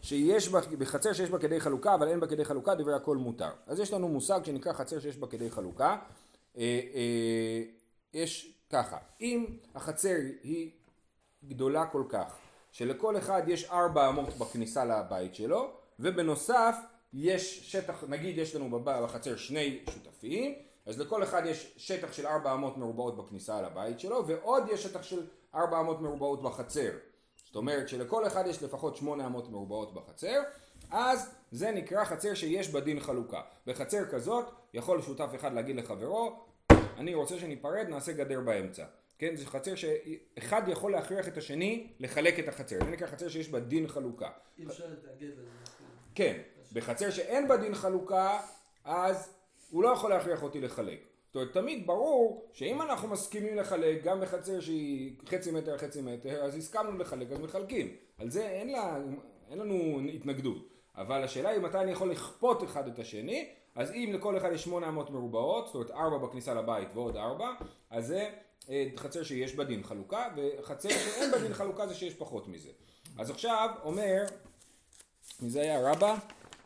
שיש 0.02 0.48
בה, 0.48 0.60
בחצר 0.78 1.12
שיש 1.12 1.30
בה 1.30 1.38
כדי 1.38 1.60
חלוקה, 1.60 1.94
אבל 1.94 2.08
אין 2.08 2.20
בה 2.20 2.26
כדי 2.26 2.44
חלוקה, 2.44 2.74
דברי 2.74 2.94
הכל 2.94 3.16
מותר. 3.16 3.50
אז 3.66 3.80
יש 3.80 3.92
לנו 3.92 4.08
מושג 4.08 4.40
שנקרא 4.44 4.72
חצר 4.72 5.00
שיש 5.00 5.16
בה 5.16 5.26
כדי 5.26 5.50
חלוקה. 5.50 5.96
אה, 6.58 6.80
אה, 6.94 7.62
יש 8.14 8.54
ככה, 8.70 8.98
אם 9.20 9.46
החצר 9.74 10.16
היא 10.42 10.70
גדולה 11.44 11.86
כל 11.86 12.04
כך, 12.08 12.36
שלכל 12.72 13.16
אחד 13.16 13.42
יש 13.46 13.64
ארבע 13.64 14.08
אמות 14.08 14.28
בכניסה 14.38 14.84
לבית 14.84 15.34
שלו, 15.34 15.70
ובנוסף 15.98 16.76
יש 17.12 17.72
שטח, 17.72 18.04
נגיד 18.08 18.38
יש 18.38 18.54
לנו 18.54 18.80
בחצר 18.84 19.36
שני 19.36 19.80
שותפים, 19.90 20.54
אז 20.86 21.00
לכל 21.00 21.22
אחד 21.22 21.42
יש 21.46 21.74
שטח 21.76 22.12
של 22.12 22.26
ארבע 22.26 22.54
אמות 22.54 22.76
מרובעות 22.76 23.16
בכניסה 23.16 23.62
לבית 23.62 24.00
שלו, 24.00 24.26
ועוד 24.26 24.62
יש 24.72 24.82
שטח 24.82 25.02
של 25.02 25.26
ארבע 25.54 25.80
אמות 25.80 26.00
מרובעות 26.00 26.42
בחצר. 26.42 26.90
זאת 27.44 27.56
אומרת 27.56 27.88
שלכל 27.88 28.26
אחד 28.26 28.46
יש 28.46 28.62
לפחות 28.62 28.96
שמונה 28.96 29.26
אמות 29.26 29.50
מרובעות 29.50 29.94
בחצר, 29.94 30.42
אז 30.90 31.34
זה 31.50 31.70
נקרא 31.70 32.04
חצר 32.04 32.34
שיש 32.34 32.70
בה 32.70 32.80
דין 32.80 33.00
חלוקה. 33.00 33.40
בחצר 33.66 34.04
כזאת 34.10 34.44
יכול 34.74 35.02
שותף 35.02 35.28
אחד 35.34 35.52
להגיד 35.52 35.76
לחברו, 35.76 36.44
אני 36.96 37.14
רוצה 37.14 37.38
שניפרד, 37.38 37.86
נעשה 37.88 38.12
גדר 38.12 38.40
באמצע. 38.40 38.84
כן, 39.18 39.36
זה 39.36 39.46
חצר 39.46 39.74
שאחד 39.74 40.62
יכול 40.68 40.92
להכריח 40.92 41.28
את 41.28 41.36
השני 41.36 41.92
לחלק 42.00 42.38
את 42.38 42.48
החצר. 42.48 42.78
זה 42.78 42.90
נקרא 42.90 43.06
חצר 43.06 43.28
שיש 43.28 43.48
בה 43.48 43.60
דין 43.60 43.88
חלוקה. 43.88 44.30
אי 44.58 44.66
אפשר 44.66 44.84
להתנגד 44.86 45.32
לזה. 45.32 45.42
כן, 46.14 46.40
בחצר 46.72 47.10
שאין 47.10 47.48
בה 47.48 47.56
דין 47.56 47.74
חלוקה, 47.74 48.40
אז 48.84 49.30
הוא 49.70 49.82
לא 49.82 49.88
יכול 49.88 50.10
להכריח 50.10 50.42
אותי 50.42 50.60
לחלק. 50.60 51.11
זאת 51.32 51.36
אומרת, 51.36 51.52
תמיד 51.52 51.86
ברור 51.86 52.48
שאם 52.52 52.82
אנחנו 52.82 53.08
מסכימים 53.08 53.56
לחלק, 53.56 54.04
גם 54.04 54.20
בחצר 54.20 54.60
שהיא 54.60 55.16
חצי 55.26 55.50
מטר 55.50 55.78
חצי 55.78 56.00
מטר, 56.00 56.42
אז 56.42 56.56
הסכמנו 56.56 56.98
לחלק, 56.98 57.32
אז 57.32 57.40
מחלקים. 57.40 57.96
על 58.18 58.30
זה 58.30 58.48
אין, 58.48 58.72
לה, 58.72 58.96
אין 59.50 59.58
לנו 59.58 60.00
התנגדות. 60.14 60.68
אבל 60.96 61.24
השאלה 61.24 61.48
היא 61.48 61.60
מתי 61.60 61.78
אני 61.78 61.92
יכול 61.92 62.10
לכפות 62.10 62.64
אחד 62.64 62.88
את 62.88 62.98
השני, 62.98 63.48
אז 63.74 63.90
אם 63.92 64.10
לכל 64.14 64.36
אחד 64.36 64.52
יש 64.52 64.64
800 64.64 65.10
מרובעות, 65.10 65.66
זאת 65.66 65.74
אומרת 65.74 65.90
4 65.90 66.18
בכניסה 66.18 66.54
לבית 66.54 66.88
ועוד 66.94 67.16
4, 67.16 67.50
אז 67.90 68.06
זה 68.06 68.30
אה, 68.70 68.86
חצר 68.96 69.22
שיש 69.22 69.54
בה 69.54 69.64
חלוקה, 69.82 70.28
וחצר 70.36 70.88
שאין 70.88 71.30
בה 71.30 71.54
חלוקה 71.54 71.86
זה 71.86 71.94
שיש 71.94 72.14
פחות 72.14 72.48
מזה. 72.48 72.70
אז 73.18 73.30
עכשיו 73.30 73.70
אומר 73.84 74.24
מי 75.40 75.50
זה 75.50 75.60
היה 75.60 75.90
רבא? 75.90 76.16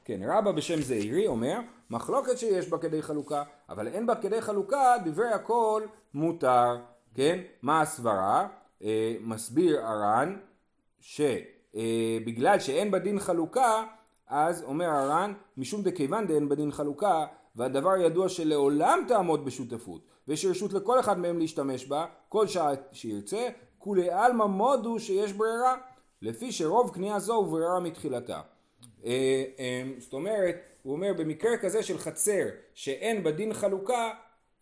כן, 0.05 0.21
רבא 0.23 0.53
בשם 0.53 0.83
זעירי 0.83 1.27
אומר, 1.27 1.59
מחלוקת 1.91 2.39
שיש 2.39 2.69
בה 2.69 2.79
כדי 2.79 3.03
חלוקה, 3.03 3.43
אבל 3.69 3.89
אין 3.89 4.07
בה 4.07 4.15
כדי 4.15 4.41
חלוקה, 4.41 4.95
דברי 5.05 5.29
הכל 5.29 5.83
מותר, 6.15 6.77
כן? 7.15 7.39
מה 7.63 7.81
הסברה? 7.81 8.49
אה, 8.83 9.15
מסביר 9.21 9.87
הר"ן, 9.87 10.37
שבגלל 11.01 12.59
שאין 12.61 12.91
בה 12.91 12.99
דין 12.99 13.19
חלוקה, 13.21 13.85
אז 14.29 14.63
אומר 14.63 14.87
הר"ן, 14.87 15.33
משום 15.57 15.83
דכיוון 15.83 16.27
דאין 16.27 16.49
בה 16.49 16.55
דין 16.55 16.73
חלוקה, 16.73 17.27
והדבר 17.57 17.97
ידוע 17.97 18.29
שלעולם 18.29 19.05
תעמוד 19.09 19.45
בשותפות, 19.45 20.01
ויש 20.29 20.45
רשות 20.45 20.73
לכל 20.73 21.01
אחד 21.01 21.19
מהם 21.19 21.39
להשתמש 21.39 21.87
בה, 21.87 22.07
כל 22.29 22.47
שעה 22.47 22.73
שירצה, 22.93 23.49
כולי 23.79 24.11
עלמא 24.11 24.45
מודו 24.45 25.01
שיש 25.01 25.33
ברירה, 25.33 25.77
לפי 26.23 26.53
שרוב 26.53 26.95
קנייה 26.95 27.19
זו 27.19 27.35
הוא 27.35 27.47
ברירה 27.47 27.81
מתחילתה. 27.81 28.41
אה, 29.05 29.45
אה, 29.59 29.83
זאת 29.99 30.13
אומרת, 30.13 30.57
הוא 30.87 30.95
אומר 30.95 31.13
במקרה 31.13 31.57
כזה 31.57 31.83
של 31.83 31.99
חצר 31.99 32.45
שאין 32.75 33.23
בה 33.23 33.31
דין 33.31 33.53
חלוקה, 33.53 34.11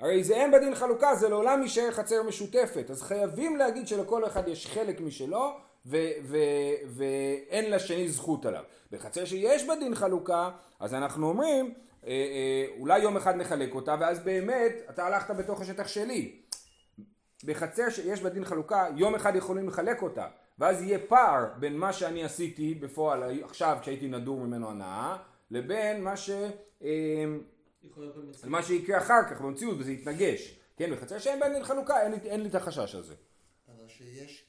הרי 0.00 0.24
זה 0.24 0.34
אין 0.34 0.50
בה 0.50 0.58
דין 0.58 0.74
חלוקה, 0.74 1.14
זה 1.14 1.28
לעולם 1.28 1.62
יישאר 1.62 1.90
חצר 1.90 2.22
משותפת, 2.22 2.90
אז 2.90 3.02
חייבים 3.02 3.56
להגיד 3.56 3.88
שלכל 3.88 4.26
אחד 4.26 4.48
יש 4.48 4.66
חלק 4.66 5.00
משלו 5.00 5.50
ו- 5.86 5.96
ו- 6.22 6.36
ואין 6.86 7.70
לשני 7.70 8.08
זכות 8.08 8.46
עליו. 8.46 8.62
בחצר 8.92 9.24
שיש 9.24 9.66
בה 9.66 9.76
דין 9.76 9.94
חלוקה, 9.94 10.50
אז 10.80 10.94
אנחנו 10.94 11.28
אומרים, 11.28 11.74
אה, 12.06 12.10
אה, 12.10 12.66
אולי 12.78 12.98
יום 12.98 13.16
אחד 13.16 13.36
נחלק 13.36 13.74
אותה, 13.74 13.96
ואז 14.00 14.18
באמת 14.18 14.72
אתה 14.90 15.06
הלכת 15.06 15.30
בתוך 15.30 15.60
השטח 15.60 15.88
שלי. 15.88 16.32
בחצר 17.44 17.90
שיש 17.90 18.22
בה 18.22 18.28
דין 18.28 18.44
חלוקה, 18.44 18.86
יום 18.96 19.14
אחד 19.14 19.36
יכולים 19.36 19.68
לחלק 19.68 20.02
אותה, 20.02 20.26
ואז 20.58 20.82
יהיה 20.82 20.98
פער 21.08 21.44
בין 21.58 21.76
מה 21.76 21.92
שאני 21.92 22.24
עשיתי 22.24 22.74
בפועל 22.74 23.44
עכשיו 23.44 23.78
כשהייתי 23.80 24.08
נדור 24.08 24.40
ממנו 24.40 24.70
הנאה, 24.70 25.16
לבין 25.54 26.04
מה 26.04 26.16
ש... 26.16 26.30
אה, 26.82 27.25
מה 28.44 28.62
שיקרה 28.62 28.99
אחר 28.99 29.20
כך 29.30 29.40
במציאות 29.40 29.76
וזה 29.78 29.92
יתנגש. 29.92 30.58
כן, 30.76 30.94
בחצר 30.94 31.18
שאין 31.18 31.40
בה 31.40 31.49
דין 31.49 31.64
חלוקה, 31.64 32.02
אין 32.02 32.12
לי, 32.12 32.18
אין 32.25 32.40
לי 32.40 32.49
את 32.49 32.54
החשש 32.54 32.94
הזה. 32.94 33.14
אבל 33.68 33.88
שיש 33.88 34.44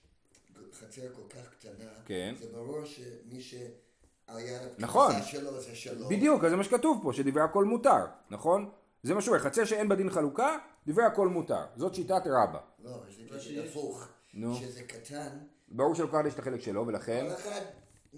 חצר 0.74 1.02
כל 1.14 1.22
כך 1.30 1.50
קטנה, 1.50 1.90
כן. 2.06 2.36
זה 2.40 2.46
ברור 2.52 2.86
שמי 2.86 3.42
שעל 3.42 4.40
יד 4.40 4.62
נכון. 4.78 5.12
שלו 5.26 5.62
זה 5.62 5.76
שלו. 5.76 6.10
בדיוק, 6.10 6.44
אז 6.44 6.52
זה 6.52 6.58
מה 6.58 6.64
שכתוב 6.64 7.00
פה, 7.04 7.14
שדברי 7.14 7.42
הכל 7.42 7.66
מותר, 7.66 8.06
נכון? 8.30 8.70
זה 9.04 9.14
מה 9.14 9.22
שאומר, 9.22 9.40
חצר 9.40 9.66
שאין 9.66 9.90
בה 9.90 9.96
דין 9.96 10.10
חלוקה, 10.10 10.58
דברי 10.88 11.04
הכל 11.04 11.28
מותר. 11.28 11.66
זאת 11.76 11.96
שיטת 11.96 12.22
רבא. 12.26 12.60
לא, 12.84 13.04
שיש. 13.40 13.70
הפוך. 13.70 14.08
נו. 14.34 14.56
שזה 14.56 14.84
קטן, 14.84 15.38
ברור 15.68 15.96
שלכל 15.96 16.18
אחד 16.18 16.28
יש 16.28 16.34
את 16.34 16.40
החלק 16.40 16.62
שלו, 16.62 16.88
ולכן... 16.88 17.26
כל 17.30 17.36
אחד 17.36 17.62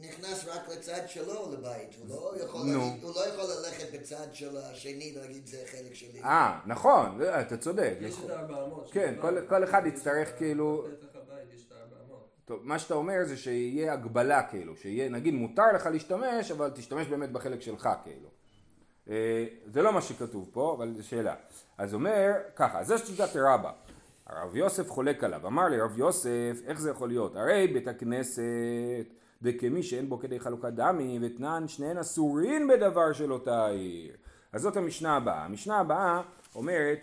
נכנס 0.02 0.48
רק 0.48 0.70
לצד 0.70 1.02
שלו 1.08 1.52
לבית. 1.54 1.96
הוא 2.00 2.08
לא 2.10 2.44
יכול 2.44 2.62
נו. 2.66 2.80
להגיד- 2.80 3.04
הוא 3.04 3.12
לא 3.16 3.28
יכול 3.28 3.44
ללכת 3.44 4.00
בצד 4.00 4.28
של 4.34 4.58
השני 4.58 5.14
ולהגיד 5.18 5.48
זה 5.48 5.58
חלק 5.72 5.94
שלי. 5.94 6.24
אה, 6.24 6.60
נכון, 6.66 7.20
אתה 7.42 7.58
צודק. 7.58 7.94
יש 8.02 8.16
את 8.26 8.30
ה-400. 8.30 8.92
כן, 8.92 9.16
כל- 9.22 9.38
כל 9.50 9.64
אחד 9.64 9.82
יצטרך 9.86 10.38
כאילו- 10.38 10.84
בפתח 10.88 11.16
הבית 11.16 11.54
יש 11.56 11.66
את 11.68 11.72
ה-400. 11.72 12.14
טוב, 12.46 12.60
מה 12.64 12.80
שאתה 12.80 12.94
אומר 12.94 13.24
זה 13.26 13.38
שיהיה 13.38 13.94
הגבלה 13.94 14.44
כאילו, 14.44 14.76
שיהיה, 14.76 15.10
נגיד 15.10 15.34
מותר 15.34 15.72
לך 15.76 15.86
להשתמש, 15.86 16.52
אבל 16.52 16.70
תשתמש 16.76 17.08
באמת 17.08 17.32
בחלק 17.32 17.62
שלך 17.62 17.90
כאילו. 18.04 18.30
אה, 19.10 19.46
זה 19.74 19.82
לא 19.82 19.94
מה 19.94 20.02
שכתוב 20.02 20.50
פה, 20.54 20.74
אבל 20.78 20.94
זו 20.98 21.08
שאלה. 21.08 21.36
אז 21.78 21.94
אומר, 21.94 22.32
ככה, 22.56 22.84
זה 22.84 22.98
שיטת 22.98 23.30
רבא. 23.36 23.72
הרב 24.26 24.56
יוסף 24.56 24.90
חולק 24.90 25.24
עליו, 25.24 25.48
אמר 25.48 25.68
לי 25.68 25.82
רב 25.82 25.98
יוסף, 26.00 26.30
איך 26.68 26.80
זה 26.80 26.90
יכול 26.90 27.10
להיות? 27.10 27.36
הרי 27.36 27.68
בית 27.68 27.88
הכנסת, 27.88 28.42
וכמי 29.42 29.84
שאין 29.84 30.10
בו 30.10 30.20
כדי 30.20 30.40
חלוקת 30.40 30.70
דמי, 30.74 31.20
ותנן 31.22 31.68
שניהן 31.68 31.98
אסורין 31.98 32.68
בדבר 32.68 33.14
של 33.14 33.34
אותה 33.34 33.66
העיר. 33.66 34.14
אז 34.52 34.62
זאת 34.62 34.78
המשנה 34.78 35.16
הבאה. 35.16 35.46
המשנה 35.46 35.80
הבאה 35.80 36.22
אומרת 36.56 37.00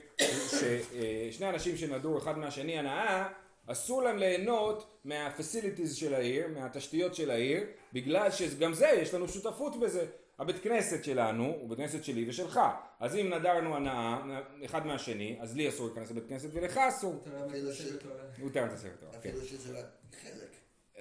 ששני 0.50 1.48
אנשים 1.50 1.76
שנדרו 1.76 2.18
אחד 2.18 2.38
מהשני 2.38 2.78
הנאה, 2.78 3.28
אסור 3.66 4.02
להם 4.02 4.16
ליהנות 4.18 5.00
מהפסיליטיז 5.04 5.94
של 5.94 6.14
העיר, 6.14 6.48
מהתשתיות 6.54 7.14
של 7.14 7.30
העיר, 7.30 7.62
בגלל 7.92 8.30
שגם 8.30 8.74
זה, 8.74 8.86
יש 8.86 9.14
לנו 9.14 9.28
שותפות 9.28 9.80
בזה. 9.80 10.06
הבית 10.38 10.62
כנסת 10.62 11.04
שלנו 11.04 11.44
הוא 11.60 11.68
בית 11.68 11.78
כנסת 11.78 12.04
שלי 12.04 12.24
ושלך. 12.28 12.60
אז 13.00 13.16
אם 13.16 13.30
נדרנו 13.34 13.76
הנאה 13.76 14.18
אחד 14.64 14.86
מהשני, 14.86 15.36
אז 15.40 15.56
לי 15.56 15.68
אסור 15.68 15.86
להיכנס 15.86 16.10
לבית 16.10 16.28
כנסת 16.28 16.48
ולך 16.52 16.78
אסור. 16.78 17.24
אפילו 17.48 17.72
ש- 17.72 17.82
בתורה. 17.92 18.14
מותר 18.38 18.62
להתעסק 18.62 18.88
בתורה, 18.96 19.12
כן. 19.12 19.18
אפילו 19.18 19.44
שזה 19.44 19.78
רק 19.78 19.84
חלק. 20.22 20.43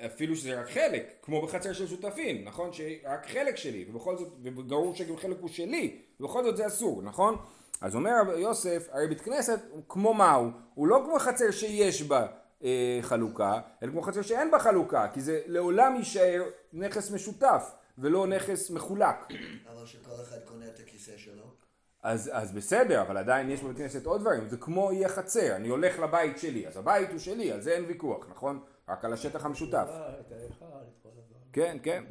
אפילו 0.05 0.35
שזה 0.35 0.61
רק 0.61 0.69
חלק, 0.69 1.13
כמו 1.21 1.41
בחצר 1.41 1.73
של 1.73 1.87
שותפים, 1.87 2.45
נכון? 2.45 2.73
שרק 2.73 3.27
חלק 3.27 3.55
שלי, 3.55 3.85
ובכל 3.89 4.17
זאת, 4.17 4.27
וברור 4.43 4.95
שגם 4.95 5.17
חלק 5.17 5.37
הוא 5.41 5.49
שלי, 5.49 6.01
ובכל 6.19 6.43
זאת 6.43 6.57
זה 6.57 6.67
אסור, 6.67 7.01
נכון? 7.01 7.37
אז 7.81 7.95
אומר 7.95 8.11
יוסף, 8.37 8.87
הרי 8.91 9.07
בית 9.07 9.21
כנסת, 9.21 9.59
הוא 9.69 9.83
כמו 9.89 10.13
מה 10.13 10.33
הוא? 10.75 10.87
לא 10.87 11.01
כמו 11.05 11.19
חצר 11.19 11.51
שיש 11.51 12.01
בה 12.01 12.27
אה, 12.63 12.99
חלוקה, 13.01 13.59
אלא 13.83 13.91
כמו 13.91 14.01
חצר 14.01 14.21
שאין 14.21 14.51
בה 14.51 14.59
חלוקה, 14.59 15.07
כי 15.13 15.21
זה 15.21 15.41
לעולם 15.45 15.95
יישאר 15.95 16.43
נכס 16.73 17.11
משותף, 17.11 17.71
ולא 17.97 18.27
נכס 18.27 18.69
מחולק. 18.69 19.15
אבל 19.73 19.85
שכל 19.85 20.21
אחד 20.23 20.37
קונה 20.45 20.67
את 20.67 20.79
הכיסא 20.79 21.17
שלו. 21.17 21.43
אז, 22.03 22.31
אז 22.33 22.51
בסדר, 22.51 23.01
אבל 23.01 23.17
עדיין 23.17 23.49
יש 23.49 23.61
בבית 23.61 23.77
כנסת 23.77 24.05
עוד 24.05 24.21
דברים, 24.21 24.49
זה 24.49 24.57
כמו 24.57 24.91
אי 24.91 25.05
החצר, 25.05 25.55
אני 25.55 25.69
הולך 25.69 25.99
לבית 25.99 26.37
שלי, 26.37 26.67
אז 26.67 26.77
הבית 26.77 27.11
הוא 27.11 27.19
שלי, 27.19 27.51
על 27.51 27.61
זה 27.61 27.71
אין 27.71 27.85
ויכוח, 27.87 28.27
נכון? 28.31 28.59
רק 28.89 29.05
על 29.05 29.13
השטח 29.13 29.45
המשותף. 29.45 29.87
כן, 31.53 31.77
כן, 31.83 32.03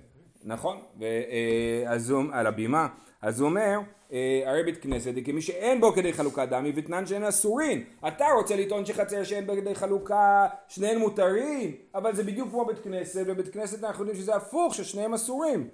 נכון, 0.45 0.83
אה, 1.03 1.85
אז 1.87 2.11
הוא, 2.11 2.25
על 2.33 2.47
הבימה, 2.47 2.89
אז 3.23 3.41
הוא 3.41 3.49
אומר, 3.49 3.79
אה, 4.13 4.43
הרי 4.47 4.63
בית 4.63 4.83
כנסת 4.83 5.13
היא 5.17 5.25
כמי 5.25 5.43
שאין 5.43 5.81
בו 5.81 5.93
כדי 5.93 6.13
חלוקה 6.13 6.47
דמי 6.47 6.73
ותנן 6.77 7.07
שאין 7.07 7.25
אסורין. 7.25 7.85
אתה 8.09 8.27
רוצה 8.37 8.57
לטעון 8.57 8.85
שחצר 8.85 9.25
שאין 9.25 9.47
בה 9.47 9.57
כדי 9.57 9.75
חלוקה, 9.75 10.47
שניהם 10.69 10.99
מותרים, 10.99 11.77
אבל 11.95 12.15
זה 12.15 12.23
בדיוק 12.25 12.51
כמו 12.51 12.65
בית 12.65 12.79
כנסת, 12.79 13.25
ובית 13.27 13.49
כנסת 13.49 13.85
אנחנו 13.85 14.05
יודעים 14.05 14.23
שזה 14.23 14.37
הפוך, 14.37 14.75
ששניהם 14.75 15.15
אסורים. 15.15 15.69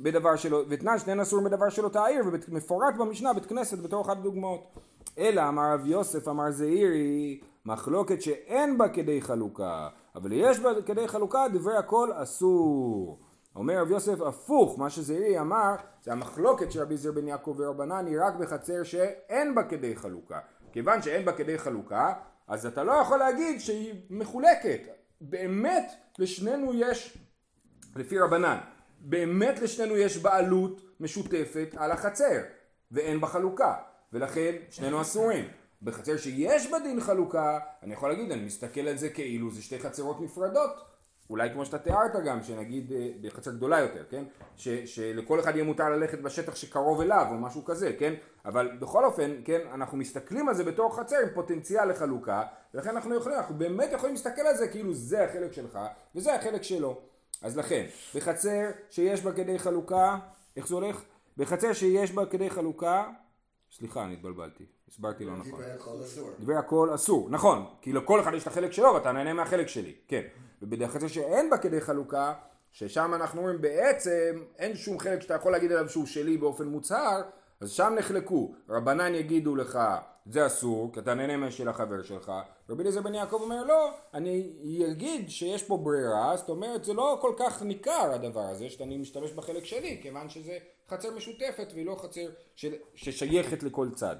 בדבר 0.00 0.36
שלו, 0.36 0.62
ותנן 0.68 0.98
שניהם 0.98 1.20
אסורים 1.20 1.44
בדבר 1.44 1.68
של 1.68 1.84
אותה 1.84 2.04
העיר, 2.04 2.24
ומפורט 2.48 2.94
במשנה 2.98 3.32
בית 3.32 3.46
כנסת 3.46 3.78
בתור 3.78 4.02
אחת 4.02 4.16
הדוגמאות. 4.16 4.74
אלא 5.18 5.48
אמר 5.48 5.72
רב 5.74 5.86
יוסף 5.86 6.28
אמר 6.28 6.50
זעירי 6.50 7.40
מחלוקת 7.64 8.22
שאין 8.22 8.78
בה 8.78 8.88
כדי 8.88 9.22
חלוקה 9.22 9.88
אבל 10.14 10.32
יש 10.32 10.60
בה 10.60 10.70
כדי 10.86 11.08
חלוקה 11.08 11.46
דברי 11.52 11.76
הכל 11.76 12.10
אסור. 12.14 13.18
אומר 13.56 13.80
רב 13.80 13.90
יוסף 13.90 14.20
הפוך 14.20 14.78
מה 14.78 14.90
שזעירי 14.90 15.40
אמר 15.40 15.74
זה 16.02 16.12
המחלוקת 16.12 16.72
של 16.72 16.82
רבי 16.82 16.96
זר 16.96 17.12
בן 17.12 17.28
יעקב 17.28 17.54
ורבנן 17.58 18.06
היא 18.06 18.18
רק 18.26 18.34
בחצר 18.34 18.82
שאין 18.82 19.54
בה 19.54 19.62
כדי 19.62 19.96
חלוקה. 19.96 20.38
כיוון 20.72 21.02
שאין 21.02 21.24
בה 21.24 21.32
כדי 21.32 21.58
חלוקה 21.58 22.12
אז 22.48 22.66
אתה 22.66 22.84
לא 22.84 22.92
יכול 22.92 23.18
להגיד 23.18 23.60
שהיא 23.60 23.94
מחולקת. 24.10 24.80
באמת 25.20 25.92
לשנינו 26.18 26.74
יש 26.74 27.18
לפי 27.96 28.18
רבנן 28.18 28.58
באמת 29.00 29.58
לשנינו 29.58 29.96
יש 29.96 30.18
בעלות 30.18 30.80
משותפת 31.00 31.74
על 31.76 31.90
החצר 31.90 32.40
ואין 32.92 33.20
בה 33.20 33.26
חלוקה 33.26 33.74
ולכן 34.16 34.52
שנינו 34.70 35.00
אסורים. 35.00 35.44
בחצר 35.82 36.16
שיש 36.16 36.70
בה 36.70 36.78
דין 36.78 37.00
חלוקה, 37.00 37.58
אני 37.82 37.92
יכול 37.92 38.08
להגיד, 38.08 38.32
אני 38.32 38.44
מסתכל 38.44 38.80
על 38.80 38.96
זה 38.96 39.08
כאילו 39.08 39.50
זה 39.50 39.62
שתי 39.62 39.78
חצרות 39.78 40.20
נפרדות. 40.20 40.70
אולי 41.30 41.50
כמו 41.52 41.64
שאתה 41.64 41.78
תיארת 41.78 42.12
גם, 42.26 42.42
שנגיד 42.42 42.92
אה, 42.92 43.10
בחצר 43.22 43.50
גדולה 43.50 43.80
יותר, 43.80 44.04
כן? 44.10 44.24
ש, 44.56 44.68
שלכל 44.68 45.40
אחד 45.40 45.54
יהיה 45.54 45.64
מותר 45.64 45.88
ללכת 45.88 46.18
בשטח 46.18 46.54
שקרוב 46.54 47.00
אליו 47.00 47.26
או 47.30 47.34
משהו 47.34 47.64
כזה, 47.64 47.92
כן? 47.98 48.14
אבל 48.44 48.70
בכל 48.80 49.04
אופן, 49.04 49.30
כן, 49.44 49.60
אנחנו 49.74 49.98
מסתכלים 49.98 50.48
על 50.48 50.54
זה 50.54 50.64
בתור 50.64 50.96
חצר 50.96 51.16
עם 51.22 51.28
פוטנציאל 51.34 51.90
לחלוקה, 51.90 52.42
ולכן 52.74 52.90
אנחנו 52.90 53.14
יכולים, 53.14 53.38
אנחנו 53.38 53.54
באמת 53.54 53.92
יכולים 53.92 54.14
להסתכל 54.14 54.42
על 54.42 54.56
זה 54.56 54.68
כאילו 54.68 54.94
זה 54.94 55.24
החלק 55.24 55.52
שלך 55.52 55.78
וזה 56.14 56.34
החלק 56.34 56.62
שלו. 56.62 57.00
אז 57.42 57.58
לכן, 57.58 57.86
בחצר 58.14 58.70
שיש 58.90 59.22
בה 59.22 59.32
כדי 59.32 59.58
חלוקה, 59.58 60.18
איך 60.56 60.68
זה 60.68 60.74
הולך? 60.74 61.02
בחצר 61.36 61.72
שיש 61.72 62.12
בה 62.12 62.26
כדי 62.26 62.50
חלוקה, 62.50 63.04
סליחה, 63.78 64.04
אני 64.04 64.12
התבלבלתי, 64.12 64.64
הסברתי 64.88 65.24
לא 65.24 65.36
נכון. 65.36 65.52
דברי 65.52 65.70
הכל 65.70 66.04
אסור. 66.04 66.30
דברי 66.40 66.56
הכל 66.56 66.94
אסור, 66.94 67.30
נכון, 67.30 67.66
כי 67.80 67.92
לכל 67.92 68.20
אחד 68.20 68.34
יש 68.34 68.42
את 68.42 68.48
החלק 68.48 68.72
שלו 68.72 68.94
ואתה 68.94 69.12
נהנה 69.12 69.32
מהחלק 69.32 69.68
שלי, 69.68 69.94
כן. 70.08 70.22
ובחצר 70.62 71.08
שאין 71.08 71.50
בה 71.50 71.58
כדי 71.58 71.80
חלוקה, 71.80 72.34
ששם 72.72 73.14
אנחנו 73.14 73.40
אומרים 73.40 73.60
בעצם 73.60 74.44
אין 74.58 74.76
שום 74.76 74.98
חלק 74.98 75.20
שאתה 75.22 75.34
יכול 75.34 75.52
להגיד 75.52 75.72
עליו 75.72 75.88
שהוא 75.88 76.06
שלי 76.06 76.36
באופן 76.36 76.64
מוצהר, 76.64 77.22
אז 77.60 77.70
שם 77.70 77.92
נחלקו. 77.98 78.54
רבנן 78.68 79.14
יגידו 79.14 79.56
לך 79.56 79.78
זה 80.26 80.46
אסור, 80.46 80.92
כי 80.92 81.00
אתה 81.00 81.14
נהנה 81.14 81.36
מהשל 81.36 81.68
החבר 81.68 82.02
שלך. 82.02 82.32
רבי 82.68 82.82
אליעזר 82.82 83.02
בן 83.02 83.14
יעקב 83.14 83.38
אומר 83.40 83.64
לא, 83.64 83.90
אני 84.14 84.52
אגיד 84.92 85.30
שיש 85.30 85.62
פה 85.62 85.76
ברירה, 85.76 86.36
זאת 86.36 86.48
אומרת 86.48 86.84
זה 86.84 86.94
לא 86.94 87.18
כל 87.20 87.32
כך 87.38 87.62
ניכר 87.62 88.10
הדבר 88.14 88.40
הזה, 88.44 88.70
שאני 88.70 88.96
משתמש 88.96 89.32
בחלק 89.32 89.64
שלי, 89.64 89.98
כיוון 90.02 90.28
שזה 90.28 90.58
חצר 90.88 91.16
משותפת 91.16 91.68
והיא 91.74 91.86
לא 91.86 91.96
חצר 92.02 92.26
של, 92.56 92.72
ששייכת 92.94 93.62
לכל 93.62 93.88
צד. 93.94 94.16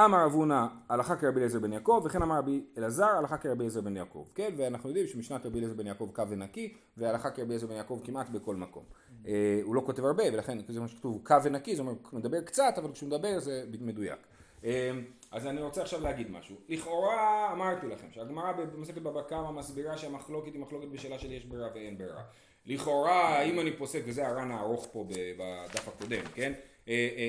אמ, 0.00 0.04
אמר 0.04 0.24
רב 0.24 0.32
הונא 0.32 0.66
הלכה 0.88 1.16
כרבי 1.16 1.36
אליעזר 1.36 1.58
בן 1.58 1.72
יעקב 1.72 2.02
וכן 2.04 2.22
אמר 2.22 2.38
רבי 2.38 2.64
אלעזר 2.78 3.04
הלכה 3.04 3.36
כרבי 3.36 3.60
אליעזר 3.60 3.80
בן 3.80 3.96
יעקב. 3.96 4.24
כן 4.34 4.50
ואנחנו 4.56 4.88
יודעים 4.88 5.06
שמשנת 5.06 5.46
רבי 5.46 5.58
אליעזר 5.58 5.74
בן 5.74 5.86
יעקב 5.86 6.10
קו 6.14 6.22
ונקי 6.28 6.74
והלכה 6.96 7.30
כרבי 7.30 7.48
אליעזר 7.48 7.66
בן 7.66 7.74
יעקב 7.74 8.00
כמעט 8.04 8.28
בכל 8.28 8.56
מקום. 8.56 8.84
אה, 9.26 9.60
הוא 9.62 9.74
לא 9.74 9.82
כותב 9.86 10.04
הרבה 10.04 10.24
ולכן 10.32 10.58
זה 10.68 10.80
מה 10.80 10.88
שכתוב 10.88 11.20
קו 11.24 11.34
ונקי 11.44 11.76
זה 11.76 11.82
אומר 11.82 11.92
מדבר 12.12 12.40
קצת 12.40 12.74
אבל 12.76 12.92
כשהוא 12.92 13.06
מדבר 13.06 13.38
זה 13.40 13.64
מדויק. 13.80 14.18
אה, 14.64 14.90
אז 15.32 15.46
אני 15.46 15.62
רוצה 15.62 15.82
עכשיו 15.82 16.00
להגיד 16.00 16.30
משהו. 16.30 16.56
לכאורה 16.68 17.52
אמרתי 17.52 17.86
לכם 17.86 18.06
שהגמרא 18.10 18.52
במסכת 18.52 19.02
בבא 19.02 19.22
קמא 19.22 19.50
מסבירה 19.50 19.98
שהמחלוקת 19.98 20.52
היא 20.52 20.60
מחלוקת 20.60 20.88
בשאלה 20.88 21.18
של 21.18 21.32
יש 21.32 21.44
ברירה 21.46 21.68
ואין 21.74 21.98
ברירה. 21.98 22.22
לכאורה 22.66 23.42
אם 23.42 23.60
אני 23.60 23.76
פוסק 23.76 24.02
וזה 24.06 24.28
הר"ן 24.28 24.50
הארוך 24.50 24.88
פה 24.92 25.04
בדף 25.08 25.88
הקודם 25.88 26.22
כן 26.34 26.52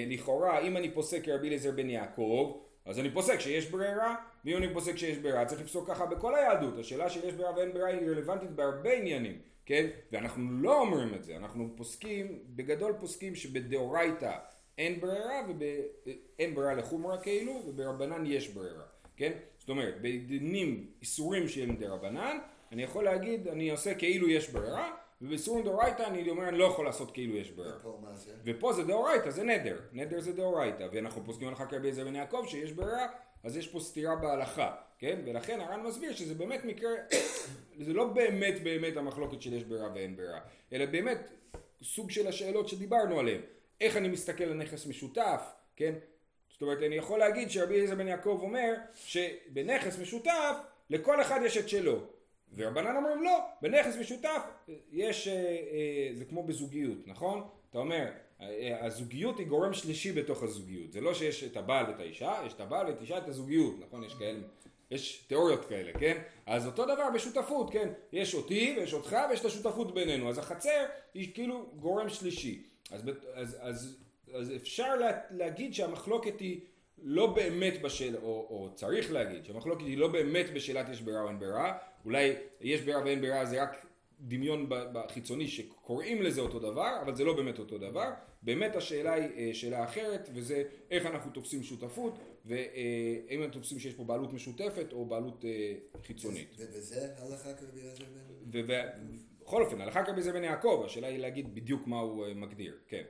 לכאורה 0.07 0.59
אם 0.59 0.77
אני 0.77 0.91
פוסק 0.91 1.25
כרבי 1.25 1.47
אליעזר 1.47 1.71
בן 1.71 1.89
יעקב 1.89 2.61
אז 2.85 2.99
אני 2.99 3.09
פוסק 3.11 3.39
שיש 3.39 3.69
ברירה. 3.69 4.15
ואם 4.45 4.57
אני 4.57 4.73
פוסק 4.73 4.95
שיש 4.95 5.17
ברירה 5.17 5.45
צריך 5.45 5.61
לפסוק 5.61 5.87
ככה 5.89 6.05
בכל 6.05 6.35
היהדות. 6.35 6.77
השאלה 6.77 7.09
של 7.09 7.27
יש 7.27 7.33
ברירה 7.33 7.55
ואין 7.55 7.73
ברירה 7.73 7.87
היא 7.87 8.09
רלוונטית 8.09 8.49
בהרבה 8.49 8.93
עניינים 8.93 9.37
כן? 9.65 9.87
ואנחנו 10.11 10.51
לא 10.51 10.79
אומרים 10.79 11.13
את 11.13 11.23
זה. 11.23 11.37
אנחנו 11.37 11.69
פוסקים 11.75 12.39
בגדול 12.55 12.93
פוסקים 12.99 13.35
שבדאורייתא 13.35 14.37
אין 14.77 14.99
ברירה 15.01 15.41
ואין 15.59 16.55
ברירה 16.55 16.73
לחומרה 16.73 17.17
כאילו 17.17 17.61
וברבנן 17.67 18.25
יש 18.25 18.49
ברירה 18.49 18.83
כן? 19.17 19.31
זאת 19.59 19.69
אומרת 19.69 20.01
בדינים 20.01 20.87
איסורים 21.01 21.47
שהם 21.47 21.75
דרבנן 21.75 22.37
אני 22.71 22.83
יכול 22.83 23.03
להגיד 23.03 23.47
אני 23.47 23.71
עושה 23.71 23.95
כאילו 23.95 24.29
יש 24.29 24.49
ברירה 24.49 24.91
ובאיסורים 25.21 25.63
דאורייתא 25.63 26.03
אני 26.03 26.29
אומר 26.29 26.49
אני 26.49 26.57
לא 26.57 26.65
יכול 26.65 26.86
לעשות 26.86 27.12
כאילו 27.12 27.36
יש 27.36 27.51
ברירה 27.51 27.77
ופה 27.77 27.99
מה 28.01 28.15
זה? 28.15 28.31
ופה 28.43 28.73
זה 28.73 28.84
דאורייתא, 28.84 29.29
זה 29.29 29.43
נדר, 29.43 29.79
נדר 29.93 30.19
זה 30.19 30.34
דאורייתא, 30.34 30.88
ואנחנו 30.91 31.23
פוסקים 31.25 31.47
הלכה 31.47 31.65
כרבי 31.65 31.81
אליעזר 31.81 32.05
בן 32.05 32.15
יעקב 32.15 32.45
שיש 32.47 32.71
ברירה, 32.71 33.07
אז 33.43 33.57
יש 33.57 33.67
פה 33.67 33.79
סתירה 33.79 34.15
בהלכה, 34.15 34.75
כן? 34.99 35.19
ולכן 35.25 35.62
הר"ן 35.62 35.81
מסביר 35.81 36.13
שזה 36.13 36.36
באמת 36.36 36.65
מקרה, 36.65 36.91
זה 37.86 37.93
לא 37.93 38.07
באמת 38.07 38.63
באמת 38.63 38.97
המחלוקת 38.97 39.41
של 39.41 39.53
יש 39.53 39.63
ברירה 39.63 39.89
ואין 39.95 40.15
ברירה, 40.15 40.39
אלא 40.73 40.86
באמת 40.86 41.29
סוג 41.84 42.12
של 42.12 42.27
השאלות 42.27 42.67
שדיברנו 42.67 43.19
עליהן. 43.19 43.41
איך 43.81 43.97
אני 43.97 44.07
מסתכל 44.07 44.43
על 44.43 44.53
נכס 44.53 44.86
משותף, 44.86 45.41
כן? 45.75 45.93
זאת 46.49 46.62
אומרת, 46.62 46.77
אני 46.84 46.95
יכול 46.95 47.19
להגיד 47.19 47.49
שרבי 47.49 47.75
אליעזר 47.75 47.95
בן 47.95 48.07
יעקב 48.07 48.39
אומר 48.41 48.73
שבנכס 48.95 49.99
משותף 49.99 50.55
לכל 50.89 51.21
אחד 51.21 51.39
יש 51.45 51.57
את 51.57 51.69
שלו. 51.69 52.07
ורבנן 52.55 52.95
אומרים 52.95 53.23
לא, 53.23 53.39
בנכס 53.61 53.97
משותף 53.97 54.41
יש, 54.91 55.27
אה, 55.27 55.33
אה, 55.33 56.09
זה 56.13 56.25
כמו 56.25 56.43
בזוגיות, 56.43 57.07
נכון? 57.07 57.47
אתה 57.69 57.77
אומר, 57.77 58.05
אה, 58.41 58.85
הזוגיות 58.85 59.39
היא 59.39 59.47
גורם 59.47 59.73
שלישי 59.73 60.11
בתוך 60.11 60.43
הזוגיות. 60.43 60.93
זה 60.93 61.01
לא 61.01 61.13
שיש 61.13 61.43
את 61.43 61.57
הבעל 61.57 61.85
ואת 61.85 61.99
האישה, 61.99 62.35
יש 62.45 62.53
את 62.53 62.59
הבעל 62.59 62.87
ואת 62.87 62.97
האישה 62.97 63.17
את 63.17 63.27
הזוגיות, 63.27 63.75
נכון? 63.79 64.03
יש 64.03 64.13
כאלה, 64.13 64.39
יש 64.91 65.25
תיאוריות 65.27 65.65
כאלה, 65.65 65.91
כן? 65.99 66.21
אז 66.45 66.65
אותו 66.65 66.85
דבר 66.85 67.09
בשותפות, 67.13 67.69
כן? 67.71 67.89
יש 68.13 68.35
אותי 68.35 68.75
ויש 68.77 68.93
אותך 68.93 69.17
ויש 69.29 69.39
את 69.39 69.45
השותפות 69.45 69.93
בינינו. 69.93 70.29
אז 70.29 70.37
החצר 70.37 70.85
היא 71.13 71.33
כאילו 71.33 71.65
גורם 71.75 72.09
שלישי. 72.09 72.63
אז, 72.91 73.01
אז, 73.33 73.57
אז, 73.61 73.97
אז 74.33 74.55
אפשר 74.55 74.95
לה, 74.95 75.11
להגיד 75.29 75.73
שהמחלוקת 75.73 76.39
היא 76.39 76.59
לא 77.03 77.27
באמת 77.27 77.81
בשאלה, 77.81 78.17
או, 78.17 78.47
או 78.49 78.69
צריך 78.75 79.11
להגיד 79.11 79.45
שהמחלוקת 79.45 79.81
היא 79.81 79.97
לא 79.97 80.07
באמת 80.07 80.53
בשאלת 80.53 80.89
יש 80.89 81.01
ברירה 81.01 81.21
או 81.21 81.27
אין 81.27 81.39
ברירה, 81.39 81.77
אולי 82.05 82.33
יש 82.61 82.81
ברירה 82.81 83.03
ואין 83.03 83.21
ברירה 83.21 83.45
זה 83.45 83.63
רק 83.63 83.85
דמיון 84.21 84.65
בחיצוני 84.69 85.47
שקוראים 85.47 86.21
לזה 86.21 86.41
אותו 86.41 86.59
דבר, 86.59 86.97
אבל 87.01 87.15
זה 87.15 87.23
לא 87.23 87.35
באמת 87.35 87.59
אותו 87.59 87.77
דבר. 87.77 88.09
באמת 88.41 88.75
השאלה 88.75 89.13
היא 89.13 89.29
אה, 89.37 89.53
שאלה 89.53 89.83
אחרת, 89.83 90.29
וזה 90.33 90.63
איך 90.91 91.05
אנחנו 91.05 91.31
תופסים 91.31 91.63
שותפות, 91.63 92.19
ואם 92.45 93.41
אנחנו 93.43 93.53
תופסים 93.53 93.79
שיש 93.79 93.93
פה 93.93 94.03
בעלות 94.03 94.33
משותפת 94.33 94.93
או 94.93 95.05
בעלות 95.05 95.45
אה, 95.45 95.73
חיצונית. 96.03 96.55
וזה 96.57 97.07
הלכה 97.17 97.53
כרבי 97.53 97.81
אליעזר 97.81 98.03
בן? 98.43 98.65
בכל 99.41 99.63
אופן, 99.63 99.81
הלכה 99.81 100.03
כרבי 100.03 100.11
אליעזר 100.11 100.33
בן 100.33 100.43
יעקב, 100.43 100.83
השאלה 100.85 101.07
היא 101.07 101.19
להגיד 101.19 101.55
בדיוק 101.55 101.87
מה 101.87 101.99
הוא 101.99 102.25
אה, 102.25 102.33
מגדיר, 102.33 102.77
כן. 102.87 103.03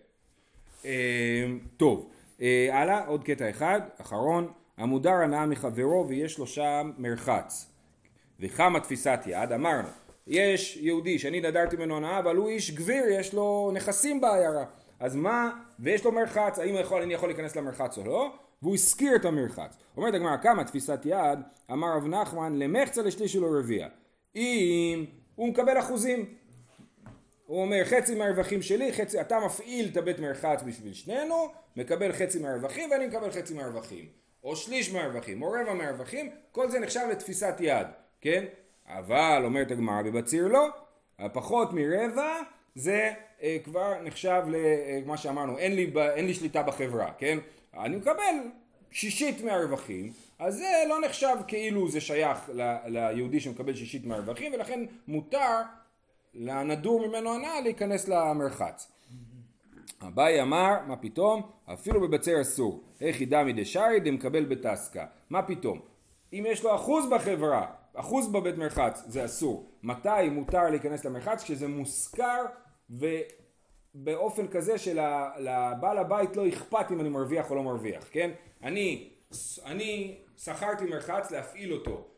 טוב, 1.77 2.11
הלאה, 2.71 3.07
עוד 3.07 3.23
קטע 3.23 3.49
אחד, 3.49 3.81
אחרון, 3.97 4.51
המודר 4.77 5.11
הנאה 5.11 5.45
מחברו 5.45 6.05
ויש 6.07 6.37
לו 6.37 6.47
שם 6.47 6.91
מרחץ. 6.97 7.70
וכמה 8.41 8.79
תפיסת 8.79 9.19
יד, 9.25 9.51
אמרנו, 9.51 9.87
יש 10.27 10.77
יהודי 10.77 11.19
שאני 11.19 11.41
נדרתי 11.41 11.75
ממנו 11.75 11.97
הנאה, 11.97 12.19
אבל 12.19 12.35
הוא 12.35 12.49
איש 12.49 12.71
גביר, 12.71 13.03
יש 13.09 13.33
לו 13.33 13.71
נכסים 13.73 14.21
בעיירה. 14.21 14.65
אז 14.99 15.15
מה, 15.15 15.51
ויש 15.79 16.05
לו 16.05 16.11
מרחץ, 16.11 16.59
האם 16.59 16.75
יכול, 16.75 17.01
אני 17.01 17.13
יכול 17.13 17.29
להיכנס 17.29 17.55
למרחץ 17.55 17.97
או 17.97 18.03
לא? 18.03 18.33
והוא 18.61 18.73
הזכיר 18.73 19.15
את 19.15 19.25
המרחץ. 19.25 19.77
אומרת 19.97 20.13
הגמרא, 20.13 20.37
כמה 20.37 20.63
תפיסת 20.63 20.99
יד, 21.05 21.39
אמר 21.71 21.87
רב 21.97 22.07
נחמן, 22.07 22.55
למחצה 22.59 23.01
לשליש 23.01 23.35
ולא 23.35 23.59
רביע. 23.59 23.87
אם 24.35 25.05
הוא 25.35 25.47
מקבל 25.47 25.79
אחוזים, 25.79 26.25
הוא 27.45 27.61
אומר 27.61 27.85
חצי 27.85 28.15
מהרווחים 28.15 28.61
שלי, 28.61 28.93
חצי, 28.93 29.21
אתה 29.21 29.39
מפעיל 29.45 29.89
את 29.91 29.97
הבית 29.97 30.19
מרחץ 30.19 30.63
בשביל 30.65 30.93
שנינו, 30.93 31.47
מקבל 31.75 32.11
חצי 32.11 32.39
מהרווחים 32.39 32.91
ואני 32.91 33.07
מקבל 33.07 33.31
חצי 33.31 33.53
מהרווחים. 33.53 34.05
או 34.43 34.55
שליש 34.55 34.93
מהרווחים, 34.93 35.41
או 35.41 35.51
רבע 35.51 35.73
מהרווחים, 35.73 36.29
כל 36.51 36.69
זה 36.69 36.79
נחשב 36.79 37.07
לתפיסת 37.11 37.55
יד, 37.59 37.87
כן? 38.21 38.45
אבל 38.87 39.41
אומרת 39.45 39.71
הגמרא 39.71 40.01
בבציר 40.01 40.47
לא, 40.47 40.67
הפחות 41.19 41.73
מרבע 41.73 42.41
זה 42.75 43.13
אה, 43.41 43.57
כבר 43.63 44.01
נחשב 44.03 44.41
למה 44.47 45.11
אה, 45.11 45.17
שאמרנו, 45.17 45.57
אין 45.57 45.75
לי, 45.75 45.93
אין 46.15 46.25
לי 46.25 46.33
שליטה 46.33 46.63
בחברה, 46.63 47.11
כן? 47.17 47.37
אני 47.73 47.95
מקבל 47.95 48.35
שישית 48.91 49.43
מהרווחים, 49.43 50.11
אז 50.39 50.57
זה 50.57 50.83
לא 50.89 51.01
נחשב 51.01 51.35
כאילו 51.47 51.89
זה 51.89 52.01
שייך 52.01 52.49
ל, 52.53 52.75
ליהודי 52.85 53.39
שמקבל 53.39 53.75
שישית 53.75 54.05
מהרווחים, 54.05 54.53
ולכן 54.53 54.79
מותר 55.07 55.61
לנדור 56.33 57.07
ממנו 57.07 57.33
הנאה 57.33 57.61
להיכנס 57.61 58.07
למרחץ. 58.07 58.91
אביי 60.07 60.41
אמר, 60.41 60.73
מה 60.87 60.95
פתאום? 60.95 61.41
אפילו 61.73 62.01
בבצר 62.01 62.41
אסור. 62.41 62.83
איך 63.01 63.21
ידע 63.21 63.43
מדשארי 63.43 63.99
דמקבל 63.99 64.45
בטסקה. 64.45 65.05
מה 65.29 65.41
פתאום? 65.43 65.79
אם 66.33 66.45
יש 66.47 66.63
לו 66.63 66.75
אחוז 66.75 67.09
בחברה, 67.09 67.65
אחוז 67.93 68.31
בבית 68.31 68.57
מרחץ 68.57 69.03
זה 69.07 69.25
אסור. 69.25 69.71
מתי 69.83 70.29
מותר 70.31 70.69
להיכנס 70.69 71.05
למרחץ? 71.05 71.43
כשזה 71.43 71.67
מושכר 71.67 72.45
ובאופן 72.89 74.47
כזה 74.47 74.77
שלבעל 74.77 75.97
הבית 75.97 76.35
לא 76.35 76.47
אכפת 76.49 76.91
אם 76.91 77.01
אני 77.01 77.09
מרוויח 77.09 77.49
או 77.49 77.55
לא 77.55 77.63
מרוויח, 77.63 78.07
כן? 78.11 78.31
אני, 78.63 79.09
אני 79.65 80.17
שכרתי 80.37 80.85
מרחץ 80.85 81.31
להפעיל 81.31 81.73
אותו. 81.73 82.10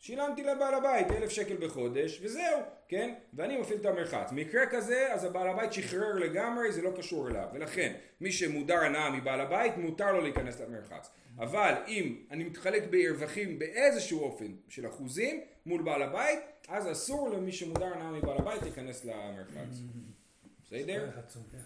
שילמתי 0.00 0.42
לבעל 0.42 0.74
הבית 0.74 1.10
אלף 1.10 1.30
שקל 1.30 1.56
בחודש 1.56 2.20
וזהו, 2.22 2.60
כן? 2.88 3.14
ואני 3.34 3.56
מפעיל 3.56 3.80
את 3.80 3.86
המרחץ. 3.86 4.32
מקרה 4.32 4.66
כזה 4.66 5.14
אז 5.14 5.24
הבעל 5.24 5.48
הבית 5.48 5.72
שחרר 5.72 6.14
לגמרי, 6.14 6.72
זה 6.72 6.82
לא 6.82 6.90
קשור 6.96 7.28
אליו. 7.28 7.48
ולכן 7.52 7.94
מי 8.20 8.32
שמודר 8.32 8.78
הנאה 8.78 9.10
מבעל 9.10 9.40
הבית 9.40 9.76
מותר 9.76 10.12
לו 10.12 10.20
להיכנס 10.20 10.60
למרחץ. 10.60 11.10
אבל 11.38 11.74
אם 11.88 12.16
אני 12.30 12.44
מתחלק 12.44 12.82
ברווחים 12.90 13.58
באיזשהו 13.58 14.20
אופן 14.20 14.52
של 14.68 14.86
אחוזים 14.86 15.40
מול 15.66 15.82
בעל 15.82 16.02
הבית, 16.02 16.40
אז 16.68 16.92
אסור 16.92 17.30
למי 17.30 17.52
שמודר 17.52 17.86
הנאה 17.86 18.10
מבעל 18.10 18.38
הבית 18.38 18.62
להיכנס 18.62 19.04
למרחץ. 19.04 19.78
בסדר? 20.64 21.10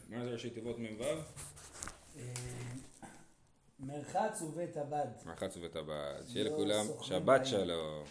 מה 0.09 0.25
זה 0.25 0.31
ראשי 0.31 0.51
תיבות 0.51 0.79
מ"ו? 0.79 1.05
מרחץ 3.83 4.42
ובית 4.42 4.77
הבד. 4.77 5.07
מרחץ 5.27 5.57
ובית 5.57 5.77
הבד. 5.77 6.23
שיהיה 6.29 6.45
לכולם 6.45 6.85
שבת 7.03 7.47
שלום. 7.47 8.05